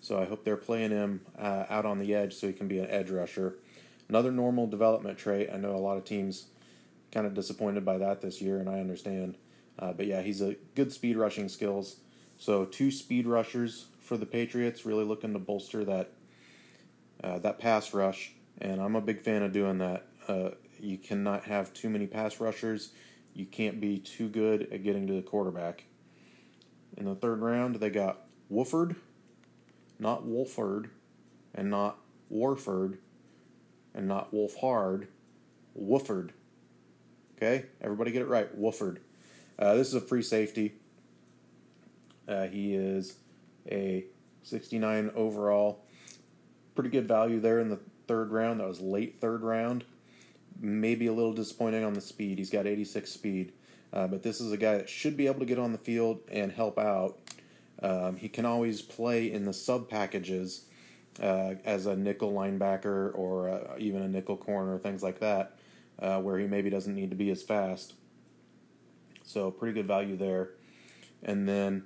So 0.00 0.20
I 0.20 0.24
hope 0.26 0.44
they're 0.44 0.56
playing 0.56 0.90
him 0.90 1.20
uh, 1.38 1.64
out 1.68 1.84
on 1.84 1.98
the 1.98 2.14
edge 2.14 2.34
so 2.34 2.46
he 2.46 2.52
can 2.52 2.68
be 2.68 2.78
an 2.78 2.90
edge 2.90 3.10
rusher. 3.10 3.54
Another 4.08 4.32
normal 4.32 4.66
development 4.66 5.18
trait. 5.18 5.50
I 5.52 5.58
know 5.58 5.74
a 5.74 5.76
lot 5.76 5.98
of 5.98 6.04
teams 6.04 6.46
kind 7.12 7.26
of 7.26 7.34
disappointed 7.34 7.84
by 7.84 7.98
that 7.98 8.20
this 8.20 8.40
year, 8.40 8.58
and 8.58 8.68
I 8.68 8.80
understand. 8.80 9.36
Uh, 9.78 9.92
but 9.92 10.06
yeah, 10.06 10.22
he's 10.22 10.40
a 10.40 10.56
good 10.74 10.92
speed 10.92 11.16
rushing 11.16 11.48
skills. 11.48 11.96
So 12.38 12.64
two 12.64 12.90
speed 12.90 13.26
rushers 13.26 13.86
for 14.00 14.16
the 14.16 14.26
Patriots, 14.26 14.86
really 14.86 15.04
looking 15.04 15.32
to 15.32 15.38
bolster 15.38 15.84
that 15.84 16.12
uh, 17.22 17.38
that 17.40 17.58
pass 17.58 17.92
rush, 17.92 18.32
and 18.60 18.80
I'm 18.80 18.94
a 18.94 19.00
big 19.00 19.20
fan 19.20 19.42
of 19.42 19.52
doing 19.52 19.78
that. 19.78 20.06
Uh, 20.28 20.50
you 20.78 20.96
cannot 20.96 21.44
have 21.44 21.72
too 21.74 21.88
many 21.88 22.06
pass 22.06 22.40
rushers. 22.40 22.92
You 23.34 23.44
can't 23.44 23.80
be 23.80 23.98
too 23.98 24.28
good 24.28 24.68
at 24.72 24.84
getting 24.84 25.06
to 25.08 25.14
the 25.14 25.22
quarterback. 25.22 25.84
In 26.96 27.04
the 27.06 27.14
third 27.14 27.40
round, 27.40 27.76
they 27.76 27.90
got 27.90 28.20
Wolford, 28.48 28.96
not 29.98 30.24
Wolford, 30.24 30.90
and 31.54 31.70
not 31.70 31.98
Warford, 32.28 32.98
and 33.98 34.06
not 34.06 34.32
Wolfhard, 34.32 35.08
Wooford. 35.78 36.30
Okay, 37.36 37.66
everybody 37.82 38.12
get 38.12 38.22
it 38.22 38.28
right. 38.28 38.58
Wooford. 38.58 38.98
Uh, 39.58 39.74
this 39.74 39.88
is 39.88 39.94
a 39.94 40.00
free 40.00 40.22
safety. 40.22 40.74
Uh, 42.28 42.46
he 42.46 42.74
is 42.74 43.16
a 43.70 44.04
69 44.44 45.10
overall. 45.14 45.84
Pretty 46.74 46.90
good 46.90 47.08
value 47.08 47.40
there 47.40 47.58
in 47.58 47.70
the 47.70 47.80
third 48.06 48.30
round. 48.30 48.60
That 48.60 48.68
was 48.68 48.80
late 48.80 49.20
third 49.20 49.42
round. 49.42 49.84
Maybe 50.60 51.08
a 51.08 51.12
little 51.12 51.32
disappointing 51.32 51.84
on 51.84 51.94
the 51.94 52.00
speed. 52.00 52.38
He's 52.38 52.50
got 52.50 52.66
86 52.66 53.10
speed. 53.10 53.52
Uh, 53.92 54.06
but 54.06 54.22
this 54.22 54.40
is 54.40 54.52
a 54.52 54.56
guy 54.56 54.76
that 54.76 54.88
should 54.88 55.16
be 55.16 55.26
able 55.26 55.40
to 55.40 55.46
get 55.46 55.58
on 55.58 55.72
the 55.72 55.78
field 55.78 56.20
and 56.30 56.52
help 56.52 56.78
out. 56.78 57.18
Um, 57.82 58.16
he 58.16 58.28
can 58.28 58.44
always 58.44 58.80
play 58.80 59.30
in 59.30 59.44
the 59.44 59.52
sub 59.52 59.88
packages 59.88 60.66
uh, 61.20 61.54
as 61.64 61.86
a 61.86 61.96
nickel 61.96 62.32
linebacker 62.32 63.16
or 63.16 63.48
uh, 63.48 63.74
even 63.78 64.02
a 64.02 64.08
nickel 64.08 64.36
corner, 64.36 64.78
things 64.78 65.02
like 65.02 65.20
that, 65.20 65.58
uh, 65.98 66.20
where 66.20 66.38
he 66.38 66.46
maybe 66.46 66.70
doesn't 66.70 66.94
need 66.94 67.10
to 67.10 67.16
be 67.16 67.30
as 67.30 67.42
fast. 67.42 67.94
So, 69.24 69.50
pretty 69.50 69.74
good 69.74 69.86
value 69.86 70.16
there. 70.16 70.50
And 71.22 71.48
then 71.48 71.84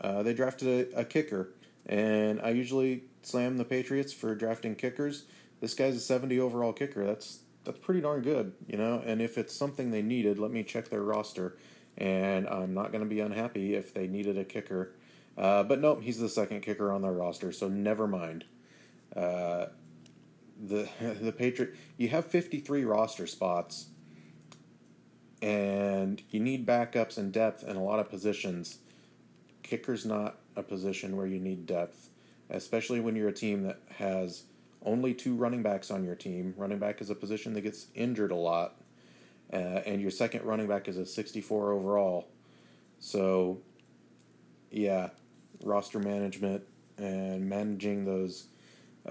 uh, 0.00 0.22
they 0.22 0.34
drafted 0.34 0.92
a, 0.92 1.00
a, 1.00 1.04
kicker. 1.04 1.54
And 1.86 2.40
I 2.40 2.50
usually 2.50 3.04
slam 3.22 3.56
the 3.56 3.64
Patriots 3.64 4.12
for 4.12 4.34
drafting 4.34 4.74
kickers. 4.74 5.24
This 5.60 5.74
guy's 5.74 5.96
a 5.96 6.00
70 6.00 6.38
overall 6.38 6.72
kicker. 6.72 7.04
That's 7.04 7.40
that's 7.64 7.80
pretty 7.80 8.00
darn 8.00 8.22
good, 8.22 8.52
you 8.68 8.78
know. 8.78 9.02
And 9.04 9.20
if 9.20 9.36
it's 9.36 9.54
something 9.54 9.90
they 9.90 10.02
needed, 10.02 10.38
let 10.38 10.52
me 10.52 10.62
check 10.62 10.88
their 10.88 11.02
roster. 11.02 11.56
And 11.98 12.46
I'm 12.46 12.74
not 12.74 12.92
going 12.92 13.02
to 13.02 13.10
be 13.10 13.20
unhappy 13.20 13.74
if 13.74 13.92
they 13.92 14.06
needed 14.06 14.38
a 14.38 14.44
kicker. 14.44 14.92
Uh, 15.36 15.64
but 15.64 15.80
nope, 15.80 16.02
he's 16.02 16.18
the 16.18 16.28
second 16.28 16.60
kicker 16.60 16.92
on 16.92 17.02
their 17.02 17.12
roster, 17.12 17.52
so 17.52 17.68
never 17.68 18.06
mind. 18.06 18.44
Uh, 19.16 19.66
the 20.62 20.88
the 21.20 21.32
Patriot, 21.32 21.74
you 21.96 22.08
have 22.08 22.26
53 22.26 22.84
roster 22.84 23.26
spots, 23.26 23.86
and 25.40 26.22
you 26.30 26.40
need 26.40 26.66
backups 26.66 27.16
and 27.18 27.32
depth 27.32 27.64
in 27.64 27.76
a 27.76 27.82
lot 27.82 27.98
of 27.98 28.10
positions. 28.10 28.78
Kicker's 29.62 30.04
not 30.04 30.38
a 30.54 30.62
position 30.62 31.16
where 31.16 31.26
you 31.26 31.40
need 31.40 31.66
depth, 31.66 32.10
especially 32.50 33.00
when 33.00 33.16
you're 33.16 33.28
a 33.28 33.34
team 33.34 33.64
that 33.64 33.80
has 33.96 34.44
only 34.84 35.12
two 35.12 35.34
running 35.34 35.62
backs 35.62 35.90
on 35.90 36.04
your 36.04 36.14
team. 36.14 36.54
Running 36.56 36.78
back 36.78 37.00
is 37.00 37.10
a 37.10 37.14
position 37.14 37.54
that 37.54 37.62
gets 37.62 37.86
injured 37.94 38.30
a 38.30 38.36
lot, 38.36 38.76
uh, 39.52 39.56
and 39.56 40.00
your 40.00 40.10
second 40.10 40.44
running 40.44 40.68
back 40.68 40.88
is 40.88 40.96
a 40.96 41.06
64 41.06 41.72
overall. 41.72 42.28
So, 42.98 43.58
yeah, 44.70 45.10
roster 45.62 45.98
management 45.98 46.62
and 46.96 47.48
managing 47.48 48.04
those 48.04 48.46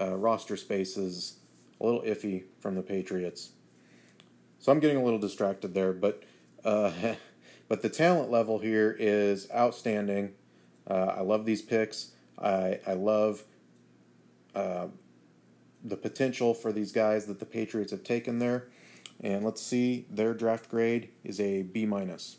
uh, 0.00 0.14
roster 0.16 0.56
spaces 0.56 1.38
a 1.80 1.84
little 1.84 2.02
iffy 2.02 2.44
from 2.60 2.74
the 2.74 2.82
Patriots. 2.82 3.50
So 4.58 4.72
I'm 4.72 4.80
getting 4.80 4.96
a 4.96 5.02
little 5.02 5.18
distracted 5.18 5.74
there, 5.74 5.92
but 5.92 6.22
uh, 6.64 6.92
but 7.68 7.82
the 7.82 7.88
talent 7.88 8.30
level 8.30 8.58
here 8.58 8.96
is 8.98 9.48
outstanding. 9.54 10.32
Uh, 10.88 11.14
I 11.16 11.20
love 11.20 11.44
these 11.44 11.62
picks. 11.62 12.12
I 12.38 12.80
I 12.86 12.94
love 12.94 13.44
uh, 14.54 14.88
the 15.84 15.96
potential 15.96 16.54
for 16.54 16.72
these 16.72 16.92
guys 16.92 17.26
that 17.26 17.38
the 17.38 17.46
Patriots 17.46 17.90
have 17.90 18.02
taken 18.04 18.38
there. 18.38 18.68
And 19.20 19.44
let's 19.44 19.62
see, 19.62 20.04
their 20.10 20.34
draft 20.34 20.70
grade 20.70 21.08
is 21.24 21.40
a 21.40 21.62
B 21.62 21.86
minus. 21.86 22.36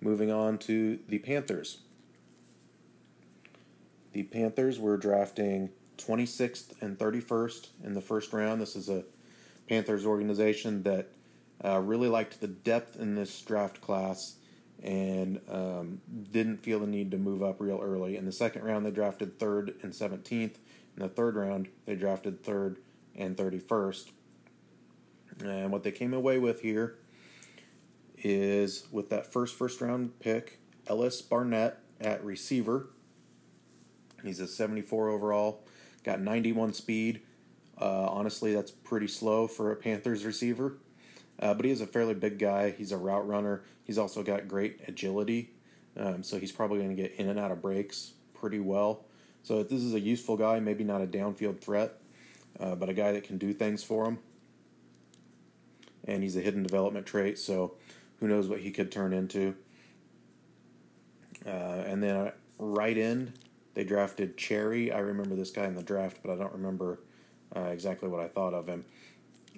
Moving 0.00 0.30
on 0.30 0.58
to 0.58 0.98
the 1.08 1.18
Panthers. 1.18 1.78
The 4.12 4.24
Panthers 4.24 4.78
were 4.78 4.96
drafting 4.96 5.70
26th 5.98 6.80
and 6.80 6.98
31st 6.98 7.68
in 7.82 7.94
the 7.94 8.00
first 8.00 8.32
round. 8.32 8.60
This 8.60 8.76
is 8.76 8.88
a 8.88 9.04
Panthers 9.68 10.04
organization 10.04 10.82
that 10.82 11.08
uh, 11.64 11.78
really 11.80 12.08
liked 12.08 12.40
the 12.40 12.48
depth 12.48 12.96
in 12.96 13.14
this 13.14 13.40
draft 13.40 13.80
class 13.80 14.36
and 14.82 15.40
um, 15.48 16.00
didn't 16.30 16.58
feel 16.58 16.80
the 16.80 16.86
need 16.86 17.10
to 17.12 17.16
move 17.16 17.42
up 17.42 17.60
real 17.60 17.80
early. 17.80 18.16
In 18.16 18.26
the 18.26 18.32
second 18.32 18.64
round, 18.64 18.84
they 18.84 18.90
drafted 18.90 19.38
third 19.38 19.74
and 19.82 19.92
17th. 19.92 20.56
In 20.96 21.02
the 21.02 21.08
third 21.08 21.36
round, 21.36 21.68
they 21.86 21.94
drafted 21.94 22.42
third 22.42 22.78
and 23.16 23.36
31st. 23.36 24.10
And 25.42 25.70
what 25.70 25.84
they 25.84 25.92
came 25.92 26.12
away 26.12 26.38
with 26.38 26.60
here 26.60 26.98
is 28.18 28.86
with 28.90 29.08
that 29.10 29.32
first 29.32 29.56
first 29.56 29.80
round 29.80 30.18
pick, 30.20 30.58
Ellis 30.86 31.22
Barnett 31.22 31.78
at 32.00 32.22
receiver. 32.24 32.88
He's 34.22 34.40
a 34.40 34.46
74 34.46 35.10
overall, 35.10 35.64
got 36.04 36.20
91 36.20 36.74
speed. 36.74 37.22
Uh, 37.80 38.06
honestly, 38.08 38.54
that's 38.54 38.70
pretty 38.70 39.08
slow 39.08 39.46
for 39.46 39.72
a 39.72 39.76
Panthers 39.76 40.24
receiver. 40.24 40.74
Uh, 41.40 41.54
but 41.54 41.64
he 41.64 41.70
is 41.70 41.80
a 41.80 41.86
fairly 41.86 42.14
big 42.14 42.38
guy. 42.38 42.70
He's 42.70 42.92
a 42.92 42.96
route 42.96 43.26
runner. 43.26 43.62
He's 43.84 43.98
also 43.98 44.22
got 44.22 44.46
great 44.46 44.80
agility. 44.86 45.50
Um, 45.96 46.22
so 46.22 46.38
he's 46.38 46.52
probably 46.52 46.78
going 46.78 46.94
to 46.94 47.02
get 47.02 47.12
in 47.16 47.28
and 47.28 47.38
out 47.38 47.50
of 47.50 47.60
breaks 47.60 48.12
pretty 48.34 48.60
well. 48.60 49.04
So 49.42 49.62
this 49.62 49.82
is 49.82 49.94
a 49.94 50.00
useful 50.00 50.36
guy, 50.36 50.60
maybe 50.60 50.84
not 50.84 51.02
a 51.02 51.06
downfield 51.06 51.60
threat, 51.60 52.00
uh, 52.60 52.76
but 52.76 52.88
a 52.88 52.94
guy 52.94 53.12
that 53.12 53.24
can 53.24 53.38
do 53.38 53.52
things 53.52 53.82
for 53.82 54.06
him. 54.06 54.18
And 56.04 56.22
he's 56.22 56.36
a 56.36 56.40
hidden 56.40 56.62
development 56.62 57.06
trait, 57.06 57.38
so 57.38 57.74
who 58.20 58.28
knows 58.28 58.48
what 58.48 58.60
he 58.60 58.70
could 58.70 58.92
turn 58.92 59.12
into. 59.12 59.56
Uh, 61.44 61.82
and 61.86 62.02
then 62.02 62.16
uh, 62.16 62.30
right 62.58 62.96
end, 62.96 63.32
they 63.74 63.84
drafted 63.84 64.36
Cherry. 64.36 64.92
I 64.92 64.98
remember 64.98 65.34
this 65.34 65.50
guy 65.50 65.64
in 65.64 65.74
the 65.74 65.82
draft, 65.82 66.18
but 66.22 66.32
I 66.32 66.36
don't 66.36 66.52
remember 66.52 67.00
uh, 67.54 67.60
exactly 67.60 68.08
what 68.08 68.20
I 68.20 68.28
thought 68.28 68.54
of 68.54 68.66
him. 68.66 68.84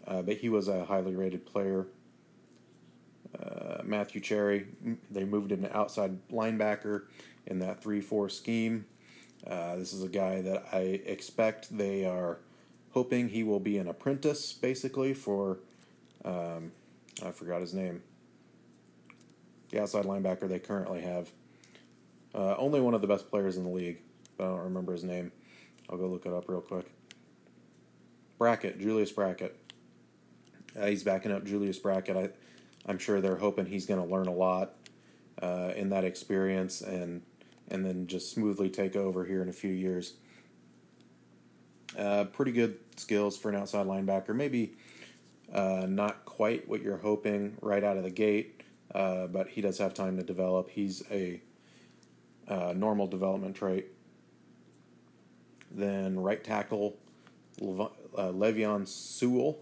Uh, 0.06 0.22
but 0.22 0.36
he 0.36 0.48
was 0.48 0.68
a 0.68 0.84
highly 0.84 1.14
rated 1.14 1.46
player. 1.46 1.86
Uh, 3.38 3.82
Matthew 3.84 4.20
Cherry, 4.20 4.66
they 5.10 5.24
moved 5.24 5.50
him 5.50 5.62
to 5.62 5.76
outside 5.76 6.28
linebacker 6.28 7.04
in 7.46 7.58
that 7.60 7.82
3 7.82 8.00
4 8.00 8.28
scheme. 8.28 8.86
Uh, 9.46 9.76
this 9.76 9.92
is 9.92 10.02
a 10.02 10.08
guy 10.08 10.40
that 10.40 10.64
I 10.72 11.00
expect 11.04 11.76
they 11.76 12.04
are 12.04 12.38
hoping 12.92 13.28
he 13.28 13.42
will 13.42 13.60
be 13.60 13.76
an 13.78 13.88
apprentice, 13.88 14.52
basically, 14.52 15.12
for, 15.12 15.58
um, 16.24 16.72
I 17.22 17.32
forgot 17.32 17.60
his 17.60 17.74
name, 17.74 18.02
the 19.70 19.82
outside 19.82 20.04
linebacker 20.04 20.48
they 20.48 20.60
currently 20.60 21.02
have. 21.02 21.30
Uh, 22.34 22.56
only 22.56 22.80
one 22.80 22.94
of 22.94 23.00
the 23.00 23.06
best 23.06 23.30
players 23.30 23.56
in 23.56 23.64
the 23.64 23.70
league, 23.70 23.98
but 24.36 24.44
I 24.44 24.48
don't 24.48 24.64
remember 24.64 24.92
his 24.92 25.04
name. 25.04 25.32
I'll 25.88 25.98
go 25.98 26.06
look 26.06 26.26
it 26.26 26.32
up 26.32 26.48
real 26.48 26.60
quick. 26.60 26.86
Brackett, 28.38 28.80
Julius 28.80 29.12
Brackett. 29.12 29.56
Uh, 30.78 30.86
he's 30.86 31.04
backing 31.04 31.32
up 31.32 31.44
Julius 31.44 31.78
Brackett. 31.78 32.16
I, 32.16 32.30
I'm 32.86 32.98
sure 32.98 33.20
they're 33.20 33.36
hoping 33.36 33.66
he's 33.66 33.86
going 33.86 34.04
to 34.04 34.12
learn 34.12 34.26
a 34.26 34.32
lot 34.32 34.74
uh, 35.40 35.72
in 35.76 35.90
that 35.90 36.04
experience 36.04 36.80
and 36.80 37.22
and 37.68 37.84
then 37.84 38.06
just 38.06 38.30
smoothly 38.30 38.68
take 38.68 38.94
over 38.94 39.24
here 39.24 39.40
in 39.40 39.48
a 39.48 39.52
few 39.52 39.72
years. 39.72 40.14
Uh, 41.98 42.24
pretty 42.24 42.52
good 42.52 42.76
skills 42.96 43.38
for 43.38 43.48
an 43.48 43.54
outside 43.54 43.86
linebacker. 43.86 44.34
Maybe 44.34 44.74
uh, 45.52 45.86
not 45.88 46.24
quite 46.24 46.68
what 46.68 46.82
you're 46.82 46.98
hoping 46.98 47.56
right 47.62 47.82
out 47.82 47.96
of 47.96 48.02
the 48.02 48.10
gate, 48.10 48.62
uh, 48.94 49.28
but 49.28 49.48
he 49.48 49.62
does 49.62 49.78
have 49.78 49.94
time 49.94 50.18
to 50.18 50.22
develop. 50.22 50.70
He's 50.70 51.02
a 51.10 51.40
uh, 52.48 52.74
normal 52.76 53.06
development 53.06 53.56
trait. 53.56 53.86
Then 55.74 56.18
right 56.20 56.42
tackle, 56.42 56.96
Le- 57.60 57.90
uh, 58.16 58.32
Le'Veon 58.32 58.86
Sewell. 58.86 59.58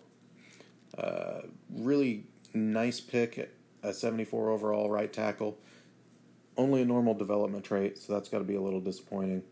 Uh, 0.96 1.40
really 1.72 2.24
nice 2.54 3.00
pick, 3.00 3.38
at 3.38 3.50
a 3.82 3.94
74 3.94 4.50
overall 4.50 4.90
right 4.90 5.12
tackle 5.12 5.58
only 6.56 6.82
a 6.82 6.84
normal 6.84 7.14
development 7.14 7.64
trait, 7.64 7.98
so 7.98 8.12
that's 8.12 8.28
got 8.28 8.38
to 8.38 8.44
be 8.44 8.54
a 8.54 8.60
little 8.60 8.80
disappointing. 8.80 9.42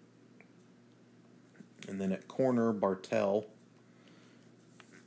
And 1.89 2.01
then 2.01 2.13
at 2.13 2.29
corner, 2.29 2.73
Bartell. 2.73 3.47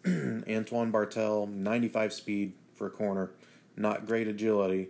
Antoine 0.08 0.92
Bartell, 0.92 1.48
95 1.48 2.14
speed 2.14 2.54
for 2.76 2.88
a 2.88 2.90
corner. 2.90 3.32
Not 3.78 4.06
great 4.06 4.28
agility, 4.28 4.90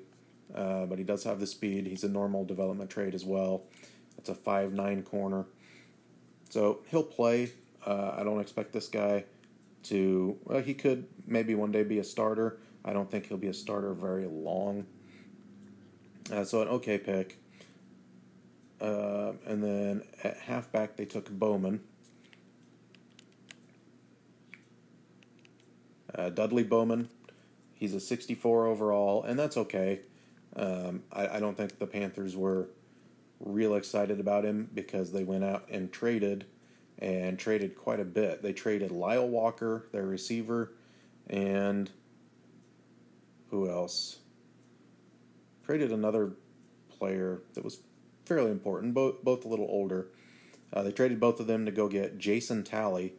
uh, 0.54 0.86
but 0.86 0.97
he 0.97 1.04
does 1.04 1.23
have 1.26 1.39
the 1.39 1.47
speed. 1.47 1.86
He's 1.86 2.04
a 2.04 2.10
normal 2.10 2.45
development 2.45 2.89
trait 2.89 3.13
as 3.13 3.23
well. 3.23 3.63
It's 4.17 4.30
a 4.30 4.34
5'9 4.34 5.06
corner. 5.06 5.45
So 6.53 6.81
he'll 6.91 7.01
play. 7.01 7.51
Uh, 7.83 8.13
I 8.15 8.23
don't 8.23 8.39
expect 8.39 8.73
this 8.73 8.87
guy 8.87 9.23
to. 9.85 10.37
Well, 10.43 10.61
he 10.61 10.75
could 10.75 11.07
maybe 11.25 11.55
one 11.55 11.71
day 11.71 11.81
be 11.81 11.97
a 11.97 12.03
starter. 12.03 12.59
I 12.85 12.93
don't 12.93 13.09
think 13.09 13.25
he'll 13.25 13.39
be 13.39 13.47
a 13.47 13.55
starter 13.55 13.91
very 13.95 14.27
long. 14.27 14.85
Uh, 16.31 16.43
so 16.43 16.61
an 16.61 16.67
okay 16.67 16.99
pick. 16.99 17.39
Uh, 18.79 19.31
and 19.47 19.63
then 19.63 20.03
at 20.23 20.37
halfback, 20.37 20.95
they 20.95 21.05
took 21.05 21.27
Bowman. 21.31 21.79
Uh, 26.13 26.29
Dudley 26.29 26.63
Bowman, 26.63 27.09
he's 27.73 27.95
a 27.95 27.99
64 27.99 28.67
overall, 28.67 29.23
and 29.23 29.39
that's 29.39 29.57
okay. 29.57 30.01
Um, 30.55 31.01
I, 31.11 31.37
I 31.37 31.39
don't 31.39 31.57
think 31.57 31.79
the 31.79 31.87
Panthers 31.87 32.37
were 32.37 32.67
real 33.43 33.75
excited 33.75 34.19
about 34.19 34.45
him 34.45 34.69
because 34.73 35.12
they 35.12 35.23
went 35.23 35.43
out 35.43 35.67
and 35.69 35.91
traded 35.91 36.45
and 36.99 37.38
traded 37.38 37.75
quite 37.75 37.99
a 37.99 38.06
bit. 38.06 38.41
They 38.41 38.53
traded 38.53 38.91
Lyle 38.91 39.27
Walker, 39.27 39.88
their 39.91 40.06
receiver, 40.06 40.73
and 41.27 41.89
who 43.49 43.69
else? 43.69 44.19
Traded 45.65 45.91
another 45.91 46.34
player 46.89 47.41
that 47.53 47.63
was 47.63 47.79
fairly 48.25 48.51
important, 48.51 48.93
both 48.93 49.23
both 49.23 49.45
a 49.45 49.47
little 49.47 49.67
older. 49.69 50.08
Uh, 50.71 50.84
they 50.84 50.91
traded 50.91 51.19
both 51.19 51.39
of 51.39 51.47
them 51.47 51.65
to 51.65 51.71
go 51.71 51.88
get 51.88 52.17
Jason 52.17 52.63
Talley, 52.63 53.13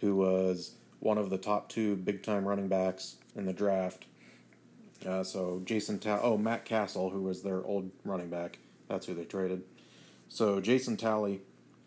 who 0.00 0.16
was 0.16 0.76
one 1.00 1.18
of 1.18 1.30
the 1.30 1.38
top 1.38 1.68
two 1.68 1.96
big 1.96 2.22
time 2.22 2.46
running 2.46 2.68
backs 2.68 3.16
in 3.34 3.46
the 3.46 3.52
draft. 3.52 4.04
Uh, 5.06 5.24
so 5.24 5.60
Jason 5.64 5.98
Talley, 5.98 6.20
oh 6.22 6.38
Matt 6.38 6.64
Castle, 6.64 7.10
who 7.10 7.22
was 7.22 7.42
their 7.42 7.64
old 7.64 7.90
running 8.04 8.30
back, 8.30 8.58
that's 8.88 9.06
who 9.06 9.14
they 9.14 9.24
traded. 9.24 9.62
So 10.28 10.60
Jason 10.60 10.96
Talley, 10.96 11.42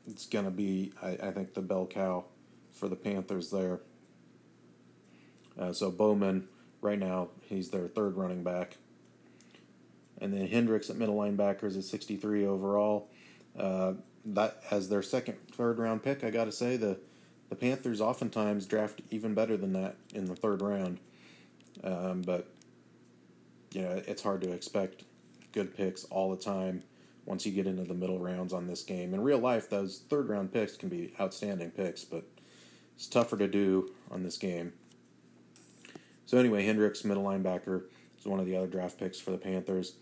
it's 0.08 0.26
gonna 0.26 0.52
be 0.52 0.94
I, 1.02 1.18
I 1.22 1.32
think 1.32 1.54
the 1.54 1.62
bell 1.62 1.86
cow 1.86 2.26
for 2.72 2.88
the 2.88 2.96
Panthers 2.96 3.52
there. 3.52 3.80
Uh, 5.58 5.72
so 5.72 5.90
Bowman, 5.90 6.48
right 6.82 7.00
now, 7.00 7.30
he's 7.44 7.70
their 7.70 7.88
third 7.88 8.18
running 8.18 8.44
back. 8.44 8.78
And 10.20 10.34
then 10.34 10.48
Hendricks 10.48 10.90
at 10.90 10.98
middle 10.98 11.16
linebackers 11.16 11.76
is 11.76 11.90
63 11.90 12.46
overall. 12.46 13.10
Uh, 13.58 13.94
that 14.26 14.62
as 14.72 14.90
their 14.90 15.02
second, 15.02 15.38
third 15.52 15.78
round 15.78 16.04
pick, 16.04 16.24
I 16.24 16.30
got 16.30 16.46
to 16.46 16.52
say 16.52 16.78
the 16.78 16.98
the 17.50 17.56
Panthers 17.56 18.02
oftentimes 18.02 18.66
draft 18.66 19.02
even 19.12 19.36
better 19.36 19.56
than 19.56 19.74
that 19.74 19.98
in 20.14 20.26
the 20.26 20.36
third 20.36 20.62
round. 20.62 21.00
Um, 21.84 22.22
but 22.22 22.48
you 23.72 23.82
know, 23.84 24.02
it's 24.08 24.24
hard 24.24 24.42
to 24.42 24.52
expect 24.52 25.04
good 25.56 25.76
picks 25.76 26.04
all 26.06 26.30
the 26.30 26.42
time 26.42 26.84
once 27.26 27.46
you 27.46 27.52
get 27.52 27.66
into 27.66 27.84
the 27.84 27.94
middle 27.96 28.20
rounds 28.20 28.54
on 28.54 28.68
this 28.68 28.84
game. 28.84 29.14
In 29.14 29.22
real 29.22 29.40
life, 29.40 29.70
those 29.70 30.04
third 30.10 30.30
round 30.30 30.54
picks 30.54 30.78
can 30.78 30.90
be 30.90 31.14
outstanding 31.20 31.72
picks, 31.72 32.04
but 32.04 32.26
it's 32.96 33.08
tougher 33.08 33.38
to 33.38 33.48
do 33.48 33.90
on 34.12 34.22
this 34.22 34.38
game. 34.38 34.74
So 36.28 36.38
anyway, 36.38 36.66
Hendricks, 36.66 37.04
middle 37.04 37.24
linebacker, 37.24 37.84
is 38.20 38.26
one 38.26 38.40
of 38.40 38.46
the 38.46 38.56
other 38.56 38.68
draft 38.68 39.00
picks 39.00 39.20
for 39.20 39.32
the 39.32 39.38
Panthers. 39.38 39.94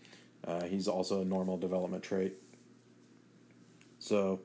Uh, 0.45 0.63
he's 0.65 0.87
also 0.87 1.21
a 1.21 1.25
normal 1.25 1.57
development 1.57 2.03
trait. 2.03 2.33
So 3.99 4.41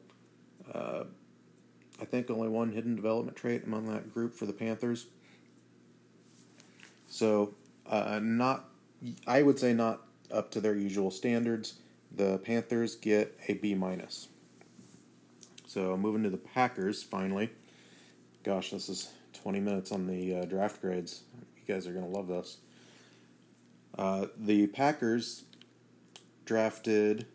uh, 0.73 1.05
I 2.01 2.05
think 2.05 2.31
only 2.31 2.49
one 2.49 2.71
hidden 2.71 2.94
development 2.94 3.37
trait 3.37 3.64
among 3.64 3.92
that 3.92 4.12
group 4.12 4.35
for 4.35 4.47
the 4.47 4.53
Panthers. 4.53 5.07
So 7.09 7.55
uh, 7.87 8.21
not, 8.23 8.66
I 9.27 9.42
would 9.42 9.59
say 9.59 9.73
not 9.73 10.03
up 10.32 10.50
to 10.52 10.60
their 10.60 10.74
usual 10.74 11.10
standards. 11.10 11.74
The 12.14 12.38
Panthers 12.38 12.94
get 12.94 13.38
a 13.48 13.54
B 13.54 13.74
minus. 13.74 14.28
So 15.66 15.96
moving 15.96 16.22
to 16.22 16.30
the 16.30 16.38
Packers 16.38 17.02
finally. 17.02 17.50
Gosh, 18.42 18.70
this 18.70 18.88
is 18.88 19.10
20 19.42 19.60
minutes 19.60 19.92
on 19.92 20.06
the 20.06 20.36
uh, 20.36 20.44
draft 20.44 20.80
grades. 20.80 21.22
You 21.56 21.74
guys 21.74 21.86
are 21.86 21.92
going 21.92 22.04
to 22.04 22.10
love 22.10 22.28
this. 22.28 22.58
Uh, 23.96 24.26
the 24.36 24.66
Packers 24.68 25.44
drafted 26.44 27.26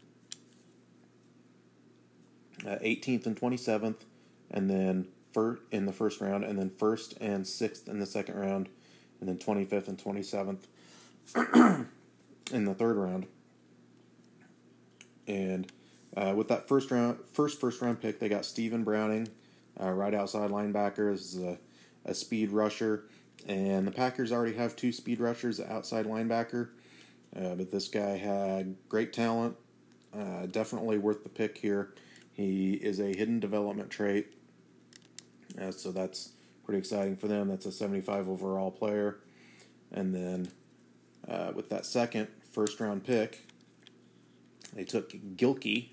uh, 2.66 2.78
18th 2.82 3.26
and 3.26 3.40
27th, 3.40 3.98
and 4.50 4.70
then 4.70 5.08
first 5.34 5.62
in 5.72 5.86
the 5.86 5.94
first 5.94 6.22
round, 6.22 6.44
and 6.44 6.58
then 6.58 6.70
first 6.70 7.16
and 7.20 7.46
sixth 7.46 7.88
in 7.88 8.00
the 8.00 8.06
second 8.06 8.36
round, 8.36 8.70
and 9.20 9.30
then 9.30 9.38
25th 9.38 9.88
and 9.88 9.98
27th 9.98 11.86
in 12.52 12.66
the 12.66 12.74
third 12.74 12.98
round. 12.98 13.28
And 15.28 15.72
uh, 16.16 16.34
with 16.36 16.48
that 16.50 16.68
first 16.68 16.92
round, 16.92 17.20
first 17.32 17.60
first 17.60 17.82
round 17.82 18.02
pick, 18.02 18.20
they 18.20 18.30
got 18.30 18.46
Stephen 18.46 18.84
Browning, 18.84 19.30
uh, 19.80 19.92
right 19.92 20.14
outside 20.14 20.52
linebacker. 20.52 21.12
This 21.12 21.34
is 21.34 21.42
a, 21.42 21.58
a 22.06 22.14
speed 22.14 22.52
rusher, 22.52 23.06
and 23.48 23.88
the 23.88 23.92
Packers 23.92 24.32
already 24.32 24.56
have 24.56 24.76
two 24.76 24.92
speed 24.92 25.20
rushers 25.20 25.60
outside 25.60 26.06
linebacker. 26.06 26.70
Uh, 27.36 27.56
but 27.56 27.72
this 27.72 27.88
guy 27.88 28.18
had 28.18 28.76
great 28.90 29.12
talent, 29.12 29.56
uh, 30.16 30.46
definitely 30.46 31.00
worth 31.00 31.24
the 31.24 31.30
pick 31.30 31.58
here. 31.58 31.94
He 32.32 32.74
is 32.74 33.00
a 33.00 33.16
hidden 33.16 33.40
development 33.40 33.90
trait, 33.90 34.34
uh, 35.60 35.72
so 35.72 35.92
that's 35.92 36.30
pretty 36.64 36.80
exciting 36.80 37.16
for 37.16 37.28
them. 37.28 37.50
That's 37.50 37.66
a 37.66 37.72
75 37.72 38.30
overall 38.30 38.72
player. 38.72 39.18
And 39.92 40.14
then 40.14 40.52
uh, 41.28 41.52
with 41.54 41.70
that 41.70 41.86
second 41.86 42.28
first 42.52 42.80
round 42.80 43.04
pick, 43.04 43.48
they 44.74 44.84
took 44.84 45.12
Gilkey. 45.12 45.90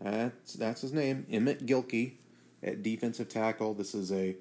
That's, 0.00 0.54
that's 0.54 0.80
his 0.80 0.92
name, 0.92 1.26
Emmett 1.30 1.64
Gilkey, 1.64 2.14
at 2.62 2.82
defensive 2.82 3.28
tackle. 3.28 3.74
This 3.74 3.94
is 3.94 4.10
a 4.10 4.36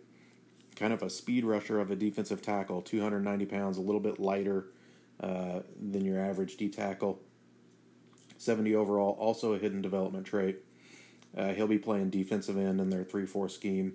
kind 0.76 0.94
of 0.94 1.04
a 1.04 1.10
speed 1.10 1.46
rusher 1.46 1.80
of 1.80 1.92
a 1.92 1.96
defensive 1.96 2.42
tackle, 2.42 2.82
290 2.82 3.46
pounds, 3.46 3.78
a 3.78 3.82
little 3.82 4.02
bit 4.02 4.20
lighter 4.20 4.68
uh, 5.20 5.60
than 5.80 6.04
your 6.04 6.20
average 6.20 6.58
D 6.58 6.70
tackle. 6.70 7.20
70 8.38 8.74
overall, 8.74 9.16
also 9.20 9.54
a 9.54 9.60
hidden 9.60 9.82
development 9.84 10.26
trait. 10.26 10.58
Uh, 11.38 11.54
he'll 11.54 11.68
be 11.68 11.78
playing 11.78 12.10
defensive 12.10 12.58
end 12.58 12.82
in 12.82 12.90
their 12.90 13.04
3 13.04 13.26
4 13.26 13.48
scheme, 13.48 13.94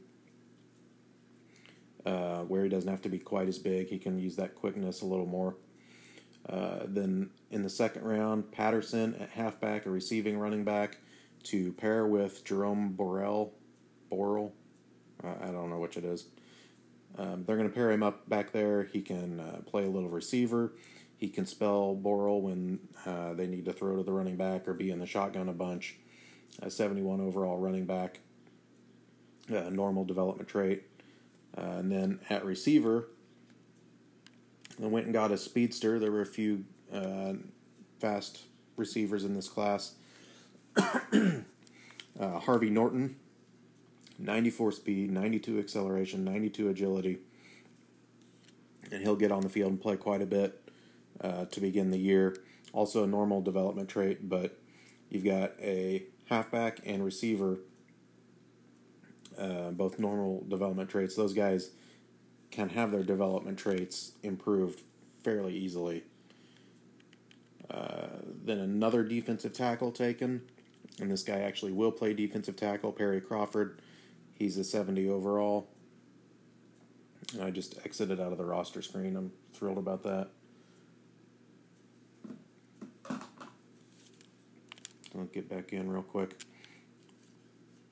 uh, 2.06 2.42
where 2.42 2.62
he 2.62 2.68
doesn't 2.68 2.88
have 2.88 3.02
to 3.02 3.08
be 3.08 3.18
quite 3.18 3.48
as 3.48 3.58
big. 3.58 3.88
He 3.88 3.98
can 3.98 4.18
use 4.18 4.36
that 4.36 4.54
quickness 4.54 5.02
a 5.02 5.06
little 5.06 5.26
more. 5.26 5.56
Uh, 6.48 6.80
then 6.86 7.30
in 7.50 7.62
the 7.62 7.70
second 7.70 8.02
round, 8.02 8.52
Patterson 8.52 9.14
at 9.16 9.30
halfback, 9.30 9.86
a 9.86 9.90
receiving 9.90 10.38
running 10.38 10.64
back, 10.64 10.98
to 11.44 11.72
pair 11.72 12.06
with 12.06 12.44
Jerome 12.44 12.94
Borrell. 12.96 13.50
Borrell? 14.10 14.52
I 15.22 15.46
don't 15.46 15.70
know 15.70 15.78
which 15.78 15.96
it 15.96 16.04
is. 16.04 16.26
Um, 17.18 17.44
they're 17.44 17.56
going 17.56 17.68
to 17.68 17.74
pair 17.74 17.90
him 17.90 18.02
up 18.02 18.28
back 18.28 18.52
there. 18.52 18.84
He 18.84 19.00
can 19.00 19.40
uh, 19.40 19.60
play 19.66 19.84
a 19.84 19.88
little 19.88 20.08
receiver. 20.08 20.72
He 21.16 21.28
can 21.28 21.46
spell 21.46 21.98
Borrell 22.00 22.42
when 22.42 22.80
uh, 23.06 23.32
they 23.32 23.46
need 23.46 23.64
to 23.64 23.72
throw 23.72 23.96
to 23.96 24.02
the 24.02 24.12
running 24.12 24.36
back 24.36 24.68
or 24.68 24.74
be 24.74 24.90
in 24.90 24.98
the 24.98 25.06
shotgun 25.06 25.48
a 25.48 25.52
bunch. 25.52 25.96
A 26.62 26.70
71 26.70 27.20
overall 27.20 27.58
running 27.58 27.86
back, 27.86 28.20
uh, 29.50 29.70
normal 29.70 30.04
development 30.04 30.48
trait. 30.48 30.84
Uh, 31.56 31.62
and 31.78 31.90
then 31.90 32.20
at 32.28 32.44
receiver, 32.44 33.08
I 34.82 34.86
went 34.86 35.06
and 35.06 35.14
got 35.14 35.32
a 35.32 35.38
speedster. 35.38 35.98
There 35.98 36.12
were 36.12 36.22
a 36.22 36.26
few 36.26 36.64
uh, 36.92 37.34
fast 37.98 38.42
receivers 38.76 39.24
in 39.24 39.34
this 39.34 39.48
class. 39.48 39.94
Uh, 42.18 42.38
Harvey 42.38 42.70
Norton, 42.70 43.16
94 44.18 44.72
speed, 44.72 45.10
92 45.10 45.58
acceleration, 45.58 46.24
92 46.24 46.70
agility. 46.70 47.18
And 48.90 49.02
he'll 49.02 49.16
get 49.16 49.30
on 49.30 49.42
the 49.42 49.50
field 49.50 49.72
and 49.72 49.78
play 49.78 49.98
quite 49.98 50.22
a 50.22 50.26
bit 50.26 50.58
uh, 51.20 51.44
to 51.44 51.60
begin 51.60 51.90
the 51.90 51.98
year. 51.98 52.34
Also, 52.72 53.04
a 53.04 53.06
normal 53.06 53.42
development 53.42 53.90
trait, 53.90 54.30
but 54.30 54.58
you've 55.10 55.26
got 55.26 55.52
a 55.60 56.04
halfback 56.30 56.80
and 56.86 57.04
receiver, 57.04 57.58
uh, 59.38 59.72
both 59.72 59.98
normal 59.98 60.42
development 60.48 60.88
traits. 60.88 61.16
Those 61.16 61.34
guys 61.34 61.72
can 62.56 62.70
have 62.70 62.90
their 62.90 63.02
development 63.02 63.58
traits 63.58 64.12
improved 64.22 64.80
fairly 65.22 65.54
easily. 65.54 66.02
Uh, 67.70 68.06
then 68.44 68.56
another 68.58 69.04
defensive 69.04 69.52
tackle 69.52 69.92
taken, 69.92 70.40
and 70.98 71.10
this 71.10 71.22
guy 71.22 71.40
actually 71.40 71.72
will 71.72 71.92
play 71.92 72.14
defensive 72.14 72.56
tackle, 72.56 72.92
Perry 72.92 73.20
Crawford. 73.20 73.82
He's 74.34 74.56
a 74.56 74.64
70 74.64 75.06
overall. 75.06 75.68
And 77.34 77.42
I 77.42 77.50
just 77.50 77.78
exited 77.84 78.20
out 78.20 78.32
of 78.32 78.38
the 78.38 78.44
roster 78.46 78.80
screen. 78.80 79.16
I'm 79.16 79.32
thrilled 79.52 79.78
about 79.78 80.02
that. 80.04 80.28
I'll 85.14 85.24
get 85.30 85.50
back 85.50 85.74
in 85.74 85.90
real 85.90 86.02
quick. 86.02 86.40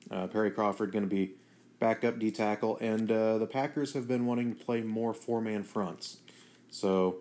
Uh, 0.09 0.25
Perry 0.25 0.49
Crawford 0.49 0.91
going 0.91 1.07
to 1.07 1.15
be 1.15 1.35
backup 1.79 2.19
D 2.19 2.31
tackle, 2.31 2.77
and 2.79 3.11
uh, 3.11 3.37
the 3.37 3.47
Packers 3.47 3.93
have 3.93 4.07
been 4.07 4.25
wanting 4.25 4.55
to 4.55 4.63
play 4.63 4.81
more 4.81 5.13
four 5.13 5.41
man 5.41 5.63
fronts. 5.63 6.17
So 6.69 7.17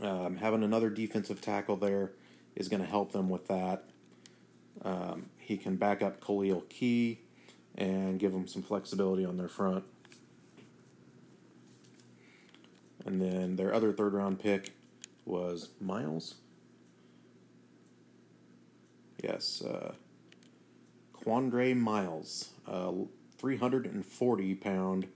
um, 0.00 0.36
having 0.36 0.62
another 0.62 0.90
defensive 0.90 1.40
tackle 1.40 1.76
there 1.76 2.12
is 2.54 2.68
going 2.68 2.82
to 2.82 2.88
help 2.88 3.12
them 3.12 3.28
with 3.28 3.48
that. 3.48 3.84
Um, 4.82 5.30
he 5.38 5.56
can 5.56 5.76
back 5.76 6.02
up 6.02 6.24
Khalil 6.24 6.62
Key 6.68 7.20
and 7.76 8.18
give 8.18 8.32
them 8.32 8.46
some 8.46 8.62
flexibility 8.62 9.24
on 9.24 9.36
their 9.36 9.48
front. 9.48 9.84
And 13.04 13.20
then 13.20 13.56
their 13.56 13.72
other 13.72 13.92
third 13.92 14.14
round 14.14 14.40
pick 14.40 14.72
was 15.24 15.70
Miles. 15.80 16.34
Yes, 19.22 19.62
uh, 19.62 19.94
Quandre 21.26 21.76
Miles, 21.76 22.50
uh, 22.68 22.92
340 23.38 24.54
pound 24.54 25.08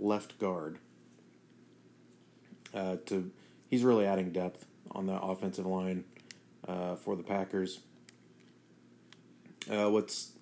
left 0.00 0.38
guard. 0.38 0.78
Uh, 2.72 2.96
to 3.04 3.30
he's 3.68 3.84
really 3.84 4.06
adding 4.06 4.32
depth 4.32 4.64
on 4.92 5.06
the 5.06 5.20
offensive 5.20 5.66
line 5.66 6.04
uh, 6.66 6.96
for 6.96 7.16
the 7.16 7.22
Packers. 7.22 7.80
Uh, 9.70 9.90
what's 9.90 10.32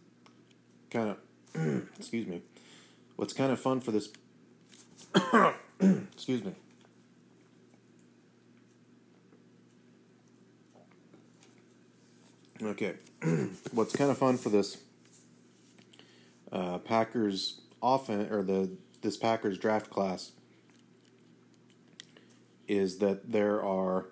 kind 0.90 1.10
of 1.10 1.88
excuse 1.98 2.28
me, 2.28 2.42
what's 3.16 3.32
kind 3.32 3.50
of 3.50 3.58
fun 3.58 3.80
for 3.80 3.90
this 3.90 4.12
excuse 6.14 6.44
me. 6.44 6.54
Okay, 12.62 12.94
what's 13.72 13.96
kind 13.96 14.12
of 14.12 14.18
fun 14.18 14.36
for 14.36 14.50
this 14.50 14.76
uh, 16.52 16.78
Packers 16.78 17.60
often 17.82 18.32
or 18.32 18.42
the 18.42 18.70
this 19.02 19.16
Packers 19.16 19.58
draft 19.58 19.90
class 19.90 20.32
is 22.68 22.98
that 22.98 23.32
there 23.32 23.64
are 23.64 24.06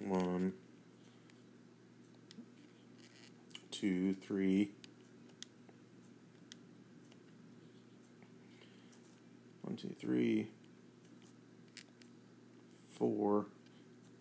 one, 0.00 0.52
two, 3.70 4.14
three, 4.14 4.70
one, 9.62 9.76
two, 9.76 9.94
three, 10.00 10.48
four. 12.96 13.46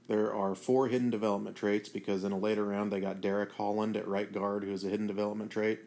There 0.08 0.34
are 0.34 0.54
four 0.54 0.90
hidden 0.90 1.10
development 1.10 1.56
traits 1.56 1.88
because 1.88 2.24
in 2.24 2.32
a 2.34 2.38
later 2.38 2.66
round 2.66 2.92
they 2.92 3.00
got 3.00 3.22
Derek 3.22 3.54
Holland 3.54 3.96
at 3.96 4.08
right 4.08 4.32
guard, 4.32 4.64
who 4.64 4.72
is 4.72 4.84
a 4.84 4.90
hidden 4.90 5.08
development 5.08 5.52
trait, 5.52 5.80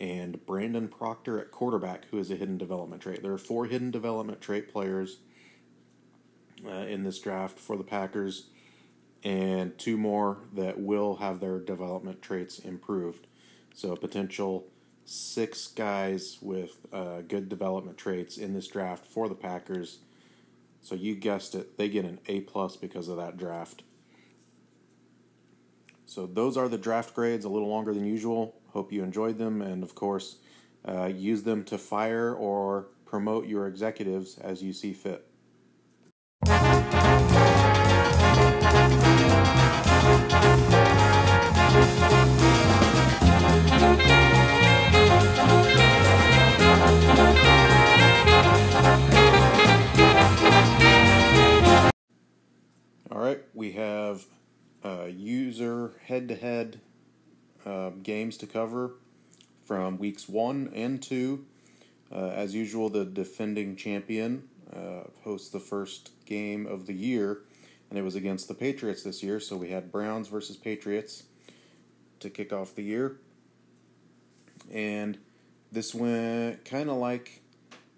and 0.00 0.44
Brandon 0.46 0.88
Proctor 0.88 1.38
at 1.38 1.50
quarterback, 1.50 2.06
who 2.06 2.18
is 2.18 2.30
a 2.30 2.36
hidden 2.36 2.56
development 2.56 3.02
trait. 3.02 3.22
There 3.22 3.32
are 3.32 3.38
four 3.38 3.66
hidden 3.66 3.90
development 3.90 4.40
trait 4.40 4.72
players 4.72 5.18
uh, 6.66 6.70
in 6.70 7.04
this 7.04 7.18
draft 7.18 7.58
for 7.58 7.76
the 7.76 7.84
Packers, 7.84 8.46
and 9.22 9.76
two 9.78 9.98
more 9.98 10.38
that 10.54 10.80
will 10.80 11.16
have 11.16 11.40
their 11.40 11.58
development 11.58 12.22
traits 12.22 12.58
improved. 12.58 13.26
So, 13.74 13.92
a 13.92 13.96
potential 13.96 14.66
six 15.04 15.66
guys 15.66 16.38
with 16.40 16.86
uh, 16.92 17.20
good 17.20 17.48
development 17.48 17.98
traits 17.98 18.38
in 18.38 18.54
this 18.54 18.68
draft 18.68 19.04
for 19.04 19.28
the 19.28 19.34
Packers. 19.34 19.98
So, 20.80 20.94
you 20.94 21.14
guessed 21.14 21.54
it, 21.54 21.76
they 21.76 21.90
get 21.90 22.06
an 22.06 22.20
A 22.26 22.40
plus 22.40 22.76
because 22.76 23.08
of 23.08 23.18
that 23.18 23.36
draft. 23.36 23.82
So, 26.06 26.26
those 26.26 26.56
are 26.56 26.68
the 26.70 26.78
draft 26.78 27.14
grades, 27.14 27.44
a 27.44 27.50
little 27.50 27.68
longer 27.68 27.92
than 27.92 28.06
usual. 28.06 28.59
Hope 28.72 28.92
you 28.92 29.02
enjoyed 29.02 29.36
them, 29.36 29.60
and 29.60 29.82
of 29.82 29.96
course, 29.96 30.36
uh, 30.86 31.06
use 31.06 31.42
them 31.42 31.64
to 31.64 31.76
fire 31.76 32.32
or 32.32 32.88
promote 33.04 33.48
your 33.48 33.66
executives 33.66 34.38
as 34.38 34.62
you 34.62 34.72
see 34.72 34.92
fit. 34.92 35.26
All 53.10 53.18
right, 53.18 53.42
we 53.52 53.72
have 53.72 54.26
uh, 54.84 55.06
user 55.06 55.94
head 56.04 56.28
to 56.28 56.36
head 56.36 56.80
games 58.02 58.36
to 58.38 58.46
cover 58.46 58.92
from 59.64 59.98
weeks 59.98 60.28
one 60.28 60.70
and 60.74 61.02
two. 61.02 61.44
Uh, 62.12 62.30
as 62.30 62.54
usual, 62.54 62.88
the 62.88 63.04
defending 63.04 63.76
champion 63.76 64.48
uh, 64.74 65.02
hosts 65.22 65.50
the 65.50 65.60
first 65.60 66.10
game 66.26 66.66
of 66.66 66.86
the 66.86 66.92
year, 66.92 67.42
and 67.88 67.98
it 67.98 68.02
was 68.02 68.16
against 68.16 68.48
the 68.48 68.54
Patriots 68.54 69.02
this 69.02 69.22
year. 69.22 69.38
So 69.38 69.56
we 69.56 69.70
had 69.70 69.92
Browns 69.92 70.28
versus 70.28 70.56
Patriots 70.56 71.24
to 72.18 72.30
kick 72.30 72.52
off 72.52 72.74
the 72.74 72.82
year. 72.82 73.18
And 74.72 75.18
this 75.72 75.94
went 75.94 76.64
kind 76.64 76.90
of 76.90 76.96
like 76.96 77.42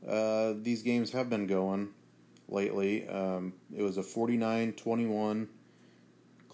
uh, 0.07 0.55
these 0.61 0.83
games 0.83 1.13
have 1.13 1.31
been 1.31 1.47
going 1.47 1.89
lately. 2.49 3.09
Um, 3.09 3.55
it 3.75 3.83
was 3.83 3.97
a 3.97 4.03
49 4.03 4.73
21 4.75 5.49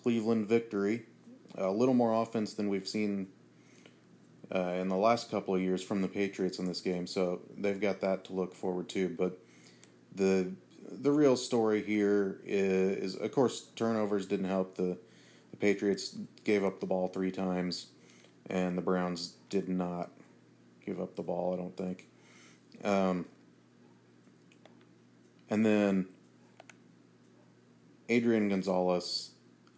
Cleveland 0.00 0.48
victory. 0.48 1.06
A 1.60 1.70
little 1.70 1.94
more 1.94 2.22
offense 2.22 2.54
than 2.54 2.68
we've 2.68 2.86
seen 2.86 3.28
uh, 4.54 4.74
in 4.80 4.88
the 4.88 4.96
last 4.96 5.30
couple 5.30 5.54
of 5.54 5.60
years 5.60 5.82
from 5.82 6.02
the 6.02 6.08
Patriots 6.08 6.58
in 6.58 6.66
this 6.66 6.80
game, 6.80 7.06
so 7.06 7.40
they've 7.56 7.80
got 7.80 8.00
that 8.00 8.24
to 8.26 8.32
look 8.32 8.54
forward 8.54 8.88
to. 8.90 9.08
But 9.08 9.38
the 10.14 10.52
the 10.90 11.10
real 11.10 11.36
story 11.36 11.82
here 11.82 12.40
is, 12.44 13.14
is 13.14 13.16
of 13.16 13.32
course, 13.32 13.66
turnovers 13.76 14.26
didn't 14.26 14.46
help. 14.46 14.76
The, 14.76 14.96
the 15.50 15.56
Patriots 15.58 16.16
gave 16.44 16.64
up 16.64 16.80
the 16.80 16.86
ball 16.86 17.08
three 17.08 17.30
times, 17.30 17.88
and 18.48 18.78
the 18.78 18.82
Browns 18.82 19.34
did 19.50 19.68
not 19.68 20.10
give 20.84 21.00
up 21.00 21.16
the 21.16 21.22
ball. 21.22 21.52
I 21.52 21.56
don't 21.56 21.76
think. 21.76 22.06
Um, 22.84 23.26
and 25.50 25.64
then 25.64 26.06
Adrian 28.08 28.48
Gonzalez, 28.48 29.30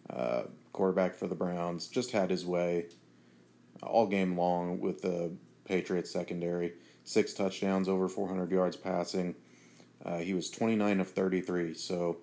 uh, 0.09 0.43
quarterback 0.73 1.15
for 1.15 1.27
the 1.27 1.35
Browns, 1.35 1.87
just 1.87 2.11
had 2.11 2.29
his 2.29 2.45
way 2.45 2.87
all 3.83 4.07
game 4.07 4.37
long 4.37 4.79
with 4.79 5.01
the 5.01 5.33
Patriots 5.65 6.11
secondary. 6.11 6.73
Six 7.03 7.33
touchdowns, 7.33 7.89
over 7.89 8.07
400 8.07 8.51
yards 8.51 8.77
passing. 8.77 9.35
Uh, 10.05 10.19
he 10.19 10.33
was 10.33 10.49
29 10.49 10.99
of 10.99 11.09
33. 11.09 11.73
So 11.73 12.17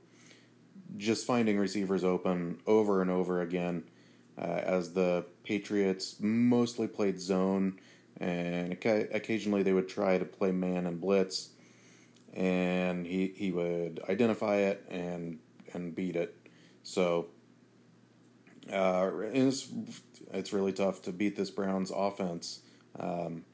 just 0.96 1.26
finding 1.26 1.58
receivers 1.58 2.04
open 2.04 2.60
over 2.66 3.02
and 3.02 3.10
over 3.10 3.42
again 3.42 3.84
uh, 4.40 4.60
as 4.64 4.92
the 4.92 5.26
Patriots 5.44 6.16
mostly 6.20 6.86
played 6.86 7.20
zone 7.20 7.78
and 8.20 8.72
occasionally 8.72 9.62
they 9.62 9.72
would 9.72 9.88
try 9.88 10.18
to 10.18 10.24
play 10.24 10.50
man 10.50 10.86
and 10.86 11.00
blitz 11.00 11.50
and 12.34 13.06
he 13.06 13.32
he 13.36 13.52
would 13.52 14.00
identify 14.08 14.56
it 14.56 14.84
and 14.90 15.38
and 15.72 15.94
beat 15.94 16.16
it. 16.16 16.36
So 16.82 17.28
uh, 18.70 19.10
it's 19.32 19.68
it's 20.32 20.52
really 20.52 20.72
tough 20.72 21.02
to 21.02 21.12
beat 21.12 21.36
this 21.36 21.50
Browns 21.50 21.90
offense. 21.94 22.60
Um, 22.98 23.44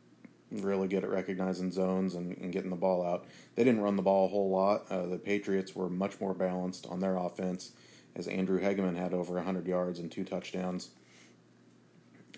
really 0.50 0.88
good 0.88 1.04
at 1.04 1.10
recognizing 1.10 1.72
zones 1.72 2.14
and, 2.14 2.36
and, 2.38 2.52
getting 2.52 2.70
the 2.70 2.76
ball 2.76 3.04
out. 3.04 3.26
They 3.56 3.64
didn't 3.64 3.80
run 3.80 3.96
the 3.96 4.02
ball 4.02 4.26
a 4.26 4.28
whole 4.28 4.50
lot. 4.50 4.84
Uh, 4.88 5.06
the 5.06 5.18
Patriots 5.18 5.74
were 5.74 5.88
much 5.88 6.20
more 6.20 6.32
balanced 6.32 6.86
on 6.86 7.00
their 7.00 7.16
offense, 7.16 7.72
as 8.14 8.28
Andrew 8.28 8.60
Hegeman 8.60 8.96
had 8.96 9.12
over 9.12 9.34
100 9.34 9.66
yards 9.66 9.98
and 9.98 10.10
two 10.10 10.24
touchdowns. 10.24 10.90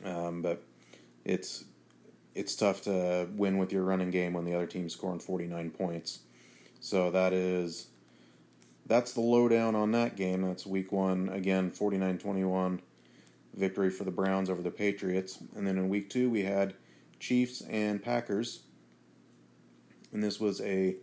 Um, 0.04 0.42
but 0.42 0.62
it's 1.24 1.64
it's 2.34 2.54
tough 2.54 2.82
to 2.82 3.28
win 3.34 3.58
with 3.58 3.72
your 3.72 3.82
running 3.82 4.10
game 4.10 4.34
when 4.34 4.44
the 4.44 4.54
other 4.54 4.66
team's 4.66 4.92
scoring 4.92 5.20
49 5.20 5.70
points. 5.70 6.20
So 6.80 7.10
that 7.10 7.32
is 7.32 7.88
that's 8.86 9.12
the 9.12 9.20
lowdown 9.20 9.74
on 9.74 9.92
that 9.92 10.16
game. 10.16 10.42
That's 10.42 10.66
week 10.66 10.92
one. 10.92 11.28
Again, 11.28 11.70
49 11.70 12.18
21 12.18 12.82
victory 13.54 13.90
for 13.90 14.04
the 14.04 14.10
Browns 14.10 14.48
over 14.48 14.62
the 14.62 14.70
Patriots. 14.70 15.38
And 15.54 15.66
then 15.66 15.76
in 15.76 15.88
week 15.88 16.08
two, 16.08 16.30
we 16.30 16.44
had 16.44 16.74
Chiefs 17.18 17.62
and 17.62 18.02
Packers. 18.02 18.60
And 20.12 20.22
this 20.22 20.38
was 20.38 20.60
a 20.60 20.96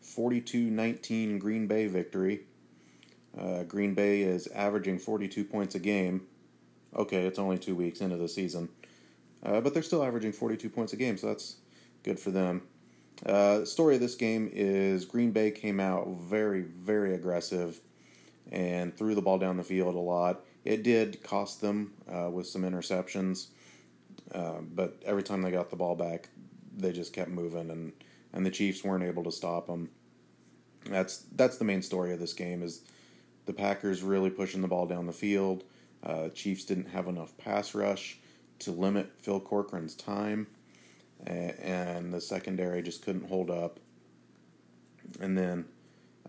42 0.00 0.70
19 0.70 1.38
Green 1.38 1.66
Bay 1.66 1.86
victory. 1.86 2.42
Uh, 3.38 3.62
Green 3.62 3.94
Bay 3.94 4.22
is 4.22 4.48
averaging 4.48 4.98
42 4.98 5.44
points 5.44 5.74
a 5.74 5.78
game. 5.78 6.22
Okay, 6.94 7.26
it's 7.26 7.38
only 7.38 7.58
two 7.58 7.76
weeks 7.76 8.00
into 8.00 8.16
the 8.16 8.28
season. 8.28 8.68
Uh, 9.42 9.60
but 9.60 9.72
they're 9.72 9.82
still 9.82 10.04
averaging 10.04 10.32
42 10.32 10.68
points 10.68 10.92
a 10.92 10.96
game, 10.96 11.16
so 11.16 11.28
that's 11.28 11.56
good 12.02 12.18
for 12.18 12.30
them. 12.30 12.62
Uh, 13.24 13.60
the 13.60 13.66
story 13.66 13.96
of 13.96 14.00
this 14.00 14.14
game 14.14 14.50
is 14.52 15.04
Green 15.04 15.30
Bay 15.30 15.50
came 15.50 15.78
out 15.78 16.08
very, 16.08 16.62
very 16.62 17.14
aggressive 17.14 17.80
and 18.50 18.96
threw 18.96 19.14
the 19.14 19.22
ball 19.22 19.38
down 19.38 19.56
the 19.56 19.64
field 19.64 19.94
a 19.94 19.98
lot. 19.98 20.40
It 20.64 20.82
did 20.82 21.22
cost 21.22 21.60
them 21.60 21.92
uh, 22.10 22.30
with 22.30 22.46
some 22.46 22.62
interceptions, 22.62 23.48
uh, 24.34 24.60
but 24.62 25.02
every 25.04 25.22
time 25.22 25.42
they 25.42 25.50
got 25.50 25.70
the 25.70 25.76
ball 25.76 25.96
back, 25.96 26.28
they 26.76 26.92
just 26.92 27.12
kept 27.12 27.30
moving, 27.30 27.70
and, 27.70 27.92
and 28.32 28.44
the 28.44 28.50
Chiefs 28.50 28.82
weren't 28.84 29.04
able 29.04 29.24
to 29.24 29.32
stop 29.32 29.66
them. 29.66 29.90
That's 30.86 31.18
that's 31.36 31.58
the 31.58 31.64
main 31.64 31.82
story 31.82 32.12
of 32.12 32.20
this 32.20 32.32
game 32.32 32.62
is 32.62 32.82
the 33.44 33.52
Packers 33.52 34.02
really 34.02 34.30
pushing 34.30 34.62
the 34.62 34.68
ball 34.68 34.86
down 34.86 35.06
the 35.06 35.12
field. 35.12 35.64
Uh, 36.02 36.30
Chiefs 36.30 36.64
didn't 36.64 36.88
have 36.88 37.06
enough 37.06 37.36
pass 37.36 37.74
rush 37.74 38.18
to 38.60 38.70
limit 38.70 39.12
Phil 39.18 39.40
Corcoran's 39.40 39.94
time 39.94 40.46
and 41.26 42.12
the 42.12 42.20
secondary 42.20 42.82
just 42.82 43.04
couldn't 43.04 43.28
hold 43.28 43.50
up. 43.50 43.80
And 45.20 45.36
then 45.36 45.66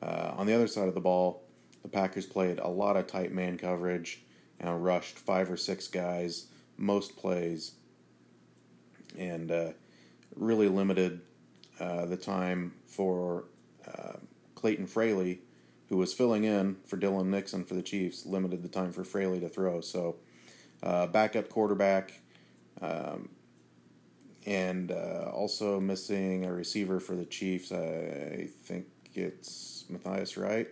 uh, 0.02 0.34
on 0.36 0.48
the 0.48 0.54
other 0.54 0.68
side 0.68 0.88
of 0.88 0.96
the 0.96 1.02
ball, 1.02 1.44
the 1.82 1.90
Packers 1.90 2.26
played 2.26 2.60
a 2.60 2.68
lot 2.68 2.98
of 2.98 3.08
tight 3.08 3.32
man 3.32 3.58
coverage 3.58 4.22
and 4.60 4.84
rushed 4.84 5.18
five 5.18 5.50
or 5.52 5.58
six 5.58 5.88
guys 5.88 6.48
most 6.82 7.16
plays, 7.16 7.74
and 9.18 9.52
uh, 9.52 9.70
really 10.36 10.68
limited 10.68 11.22
uh, 11.80 12.06
the 12.06 12.18
time 12.18 12.74
for 12.88 13.46
uh, 13.88 14.14
Clayton 14.56 14.88
Fraley, 14.88 15.42
who 15.90 15.98
was 15.98 16.14
filling 16.14 16.44
in 16.44 16.78
for 16.86 16.98
Dylan 16.98 17.28
Nixon 17.28 17.64
for 17.64 17.76
the 17.76 17.82
Chiefs, 17.82 18.26
limited 18.26 18.64
the 18.64 18.70
time 18.70 18.92
for 18.92 19.04
Fraley 19.04 19.40
to 19.40 19.50
throw. 19.50 19.82
So, 19.82 20.18
uh, 20.82 21.08
backup 21.08 21.50
quarterback. 21.50 22.20
Um, 22.82 23.30
and 24.46 24.92
uh, 24.92 25.30
also 25.34 25.80
missing 25.80 26.46
a 26.46 26.54
receiver 26.54 27.00
for 27.00 27.16
the 27.16 27.26
Chiefs. 27.26 27.72
I 27.72 28.50
think 28.64 28.88
it's 29.14 29.86
Matthias 29.90 30.38
Wright. 30.38 30.68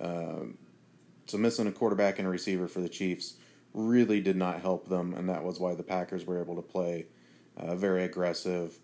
Um, 0.00 0.58
so 1.26 1.38
missing 1.38 1.66
a 1.66 1.72
quarterback 1.72 2.18
and 2.18 2.28
a 2.28 2.30
receiver 2.30 2.68
for 2.68 2.80
the 2.80 2.88
Chiefs 2.88 3.34
really 3.72 4.20
did 4.20 4.36
not 4.36 4.60
help 4.60 4.88
them, 4.88 5.14
and 5.14 5.28
that 5.28 5.42
was 5.42 5.58
why 5.58 5.74
the 5.74 5.82
Packers 5.82 6.26
were 6.26 6.40
able 6.40 6.56
to 6.56 6.62
play 6.62 7.06
uh, 7.56 7.74
very 7.74 8.04
aggressive 8.04 8.78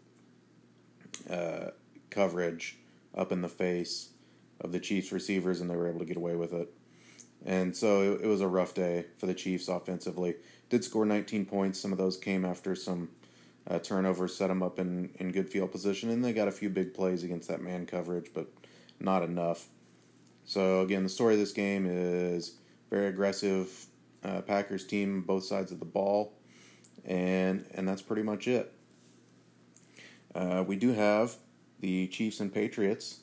uh, 1.28 1.70
coverage 2.08 2.78
up 3.14 3.32
in 3.32 3.42
the 3.42 3.48
face 3.48 4.10
of 4.60 4.72
the 4.72 4.80
Chiefs 4.80 5.12
receivers, 5.12 5.60
and 5.60 5.70
they 5.70 5.76
were 5.76 5.88
able 5.88 6.00
to 6.00 6.04
get 6.04 6.16
away 6.16 6.34
with 6.34 6.52
it. 6.52 6.72
And 7.44 7.76
so 7.76 8.14
it, 8.14 8.22
it 8.22 8.26
was 8.26 8.40
a 8.40 8.48
rough 8.48 8.74
day 8.74 9.06
for 9.18 9.26
the 9.26 9.34
Chiefs 9.34 9.68
offensively. 9.68 10.36
Did 10.68 10.84
score 10.84 11.06
19 11.06 11.46
points. 11.46 11.80
Some 11.80 11.92
of 11.92 11.98
those 11.98 12.16
came 12.16 12.44
after 12.44 12.74
some 12.74 13.10
uh, 13.68 13.78
turnovers, 13.78 14.34
set 14.34 14.48
them 14.48 14.62
up 14.62 14.78
in, 14.78 15.10
in 15.16 15.32
good 15.32 15.48
field 15.48 15.72
position, 15.72 16.10
and 16.10 16.24
they 16.24 16.32
got 16.32 16.48
a 16.48 16.52
few 16.52 16.70
big 16.70 16.94
plays 16.94 17.22
against 17.22 17.48
that 17.48 17.60
man 17.60 17.86
coverage, 17.86 18.30
but 18.34 18.48
not 18.98 19.22
enough. 19.22 19.68
So 20.44 20.80
again, 20.80 21.02
the 21.02 21.08
story 21.08 21.34
of 21.34 21.40
this 21.40 21.52
game 21.52 21.86
is 21.88 22.56
very 22.90 23.08
aggressive 23.08 23.86
uh, 24.24 24.40
Packers 24.42 24.86
team, 24.86 25.22
both 25.22 25.44
sides 25.44 25.72
of 25.72 25.78
the 25.78 25.84
ball, 25.84 26.32
and 27.04 27.64
and 27.74 27.86
that's 27.86 28.02
pretty 28.02 28.22
much 28.22 28.48
it. 28.48 28.72
Uh, 30.34 30.64
we 30.66 30.76
do 30.76 30.92
have 30.92 31.36
the 31.80 32.08
Chiefs 32.08 32.40
and 32.40 32.52
Patriots, 32.52 33.20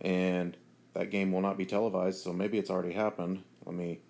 and 0.00 0.56
that 0.94 1.10
game 1.10 1.32
will 1.32 1.40
not 1.40 1.56
be 1.56 1.66
televised, 1.66 2.22
so 2.22 2.32
maybe 2.32 2.58
it's 2.58 2.70
already 2.70 2.92
happened. 2.92 3.42
Let 3.64 3.74
me 3.74 4.00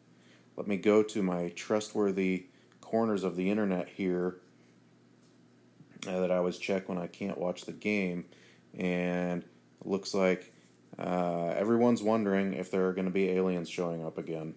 let 0.56 0.66
me 0.66 0.76
go 0.76 1.02
to 1.02 1.22
my 1.22 1.50
trustworthy 1.50 2.46
corners 2.80 3.24
of 3.24 3.36
the 3.36 3.50
internet 3.50 3.88
here 3.88 4.38
uh, 6.06 6.20
that 6.20 6.30
I 6.30 6.36
always 6.36 6.58
check 6.58 6.88
when 6.88 6.98
I 6.98 7.06
can't 7.06 7.38
watch 7.38 7.62
the 7.62 7.72
game, 7.72 8.26
and 8.78 9.44
looks 9.84 10.14
like 10.14 10.52
uh, 10.98 11.48
everyone's 11.56 12.02
wondering 12.02 12.54
if 12.54 12.70
there 12.70 12.86
are 12.88 12.92
going 12.92 13.06
to 13.06 13.10
be 13.12 13.30
aliens 13.30 13.68
showing 13.68 14.04
up 14.04 14.18
again, 14.18 14.54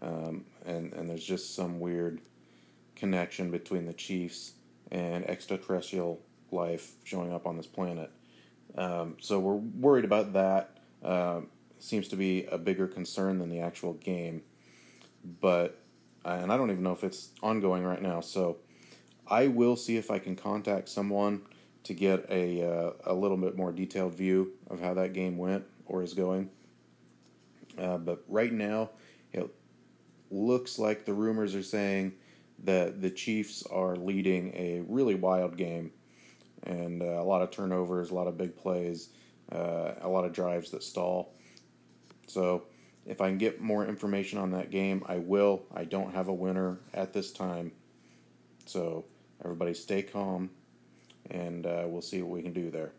um, 0.00 0.44
and 0.64 0.92
and 0.92 1.08
there's 1.08 1.24
just 1.24 1.54
some 1.54 1.80
weird 1.80 2.20
connection 2.96 3.50
between 3.50 3.86
the 3.86 3.92
Chiefs 3.92 4.52
and 4.90 5.24
extraterrestrial 5.28 6.20
life 6.50 6.92
showing 7.04 7.32
up 7.32 7.46
on 7.46 7.56
this 7.56 7.66
planet. 7.66 8.10
Um, 8.76 9.16
so 9.20 9.38
we're 9.38 9.54
worried 9.54 10.04
about 10.04 10.34
that. 10.34 10.76
Uh, 11.02 11.40
seems 11.78 12.08
to 12.08 12.16
be 12.16 12.44
a 12.46 12.58
bigger 12.58 12.86
concern 12.86 13.38
than 13.38 13.48
the 13.48 13.60
actual 13.60 13.94
game, 13.94 14.42
but 15.40 15.78
and 16.24 16.52
I 16.52 16.56
don't 16.56 16.70
even 16.70 16.84
know 16.84 16.92
if 16.92 17.02
it's 17.02 17.30
ongoing 17.42 17.82
right 17.82 18.00
now. 18.00 18.20
So 18.20 18.58
I 19.32 19.46
will 19.46 19.76
see 19.76 19.96
if 19.96 20.10
I 20.10 20.18
can 20.18 20.36
contact 20.36 20.90
someone 20.90 21.40
to 21.84 21.94
get 21.94 22.26
a 22.28 22.62
uh, 22.62 22.92
a 23.06 23.14
little 23.14 23.38
bit 23.38 23.56
more 23.56 23.72
detailed 23.72 24.14
view 24.14 24.52
of 24.68 24.78
how 24.78 24.92
that 24.92 25.14
game 25.14 25.38
went 25.38 25.64
or 25.86 26.02
is 26.02 26.12
going. 26.12 26.50
Uh, 27.78 27.96
but 27.96 28.22
right 28.28 28.52
now, 28.52 28.90
it 29.32 29.48
looks 30.30 30.78
like 30.78 31.06
the 31.06 31.14
rumors 31.14 31.54
are 31.54 31.62
saying 31.62 32.12
that 32.64 33.00
the 33.00 33.08
Chiefs 33.08 33.64
are 33.72 33.96
leading 33.96 34.52
a 34.54 34.84
really 34.86 35.14
wild 35.14 35.56
game, 35.56 35.92
and 36.64 37.02
uh, 37.02 37.06
a 37.06 37.24
lot 37.24 37.40
of 37.40 37.50
turnovers, 37.50 38.10
a 38.10 38.14
lot 38.14 38.26
of 38.26 38.36
big 38.36 38.54
plays, 38.54 39.08
uh, 39.50 39.92
a 40.02 40.08
lot 40.10 40.26
of 40.26 40.34
drives 40.34 40.70
that 40.72 40.82
stall. 40.82 41.32
So, 42.26 42.64
if 43.06 43.22
I 43.22 43.28
can 43.28 43.38
get 43.38 43.62
more 43.62 43.86
information 43.86 44.38
on 44.38 44.50
that 44.50 44.70
game, 44.70 45.02
I 45.06 45.16
will. 45.16 45.62
I 45.74 45.84
don't 45.84 46.12
have 46.12 46.28
a 46.28 46.34
winner 46.34 46.80
at 46.92 47.14
this 47.14 47.32
time, 47.32 47.72
so 48.66 49.06
everybody 49.44 49.74
stay 49.74 50.02
calm, 50.02 50.50
and 51.30 51.66
uh, 51.66 51.84
we'll 51.86 52.02
see 52.02 52.22
what 52.22 52.30
we 52.30 52.42
can 52.42 52.52
do 52.52 52.70
there 52.70 52.92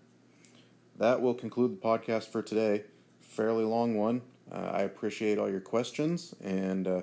that 0.97 1.21
will 1.21 1.33
conclude 1.33 1.71
the 1.71 1.85
podcast 1.85 2.25
for 2.25 2.41
today. 2.41 2.83
Fairly 3.21 3.63
long 3.63 3.95
one. 3.95 4.21
Uh, 4.51 4.71
I 4.73 4.81
appreciate 4.81 5.37
all 5.37 5.49
your 5.49 5.61
questions 5.61 6.35
and 6.43 6.87
uh, 6.87 7.01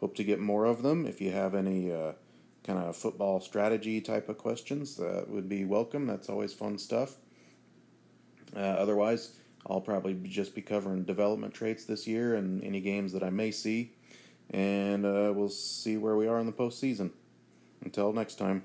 hope 0.00 0.14
to 0.16 0.24
get 0.24 0.40
more 0.40 0.64
of 0.64 0.82
them. 0.82 1.06
If 1.06 1.20
you 1.20 1.32
have 1.32 1.54
any 1.54 1.92
uh, 1.92 2.12
kind 2.64 2.78
of 2.78 2.96
football 2.96 3.40
strategy 3.40 4.00
type 4.00 4.28
of 4.28 4.38
questions, 4.38 4.96
that 4.96 5.28
would 5.28 5.48
be 5.48 5.64
welcome. 5.64 6.06
That's 6.06 6.28
always 6.28 6.54
fun 6.54 6.78
stuff. 6.78 7.16
Uh, 8.54 8.60
otherwise, 8.60 9.32
I'll 9.68 9.80
probably 9.80 10.14
just 10.24 10.54
be 10.54 10.62
covering 10.62 11.02
development 11.04 11.52
traits 11.52 11.84
this 11.84 12.06
year 12.06 12.36
and 12.36 12.62
any 12.64 12.80
games 12.80 13.12
that 13.12 13.22
I 13.22 13.30
may 13.30 13.50
see. 13.50 13.92
And 14.50 15.04
uh, 15.04 15.32
we'll 15.34 15.48
see 15.48 15.96
where 15.96 16.16
we 16.16 16.28
are 16.28 16.38
in 16.38 16.46
the 16.46 16.52
postseason. 16.52 17.10
Until 17.82 18.12
next 18.12 18.36
time. 18.36 18.62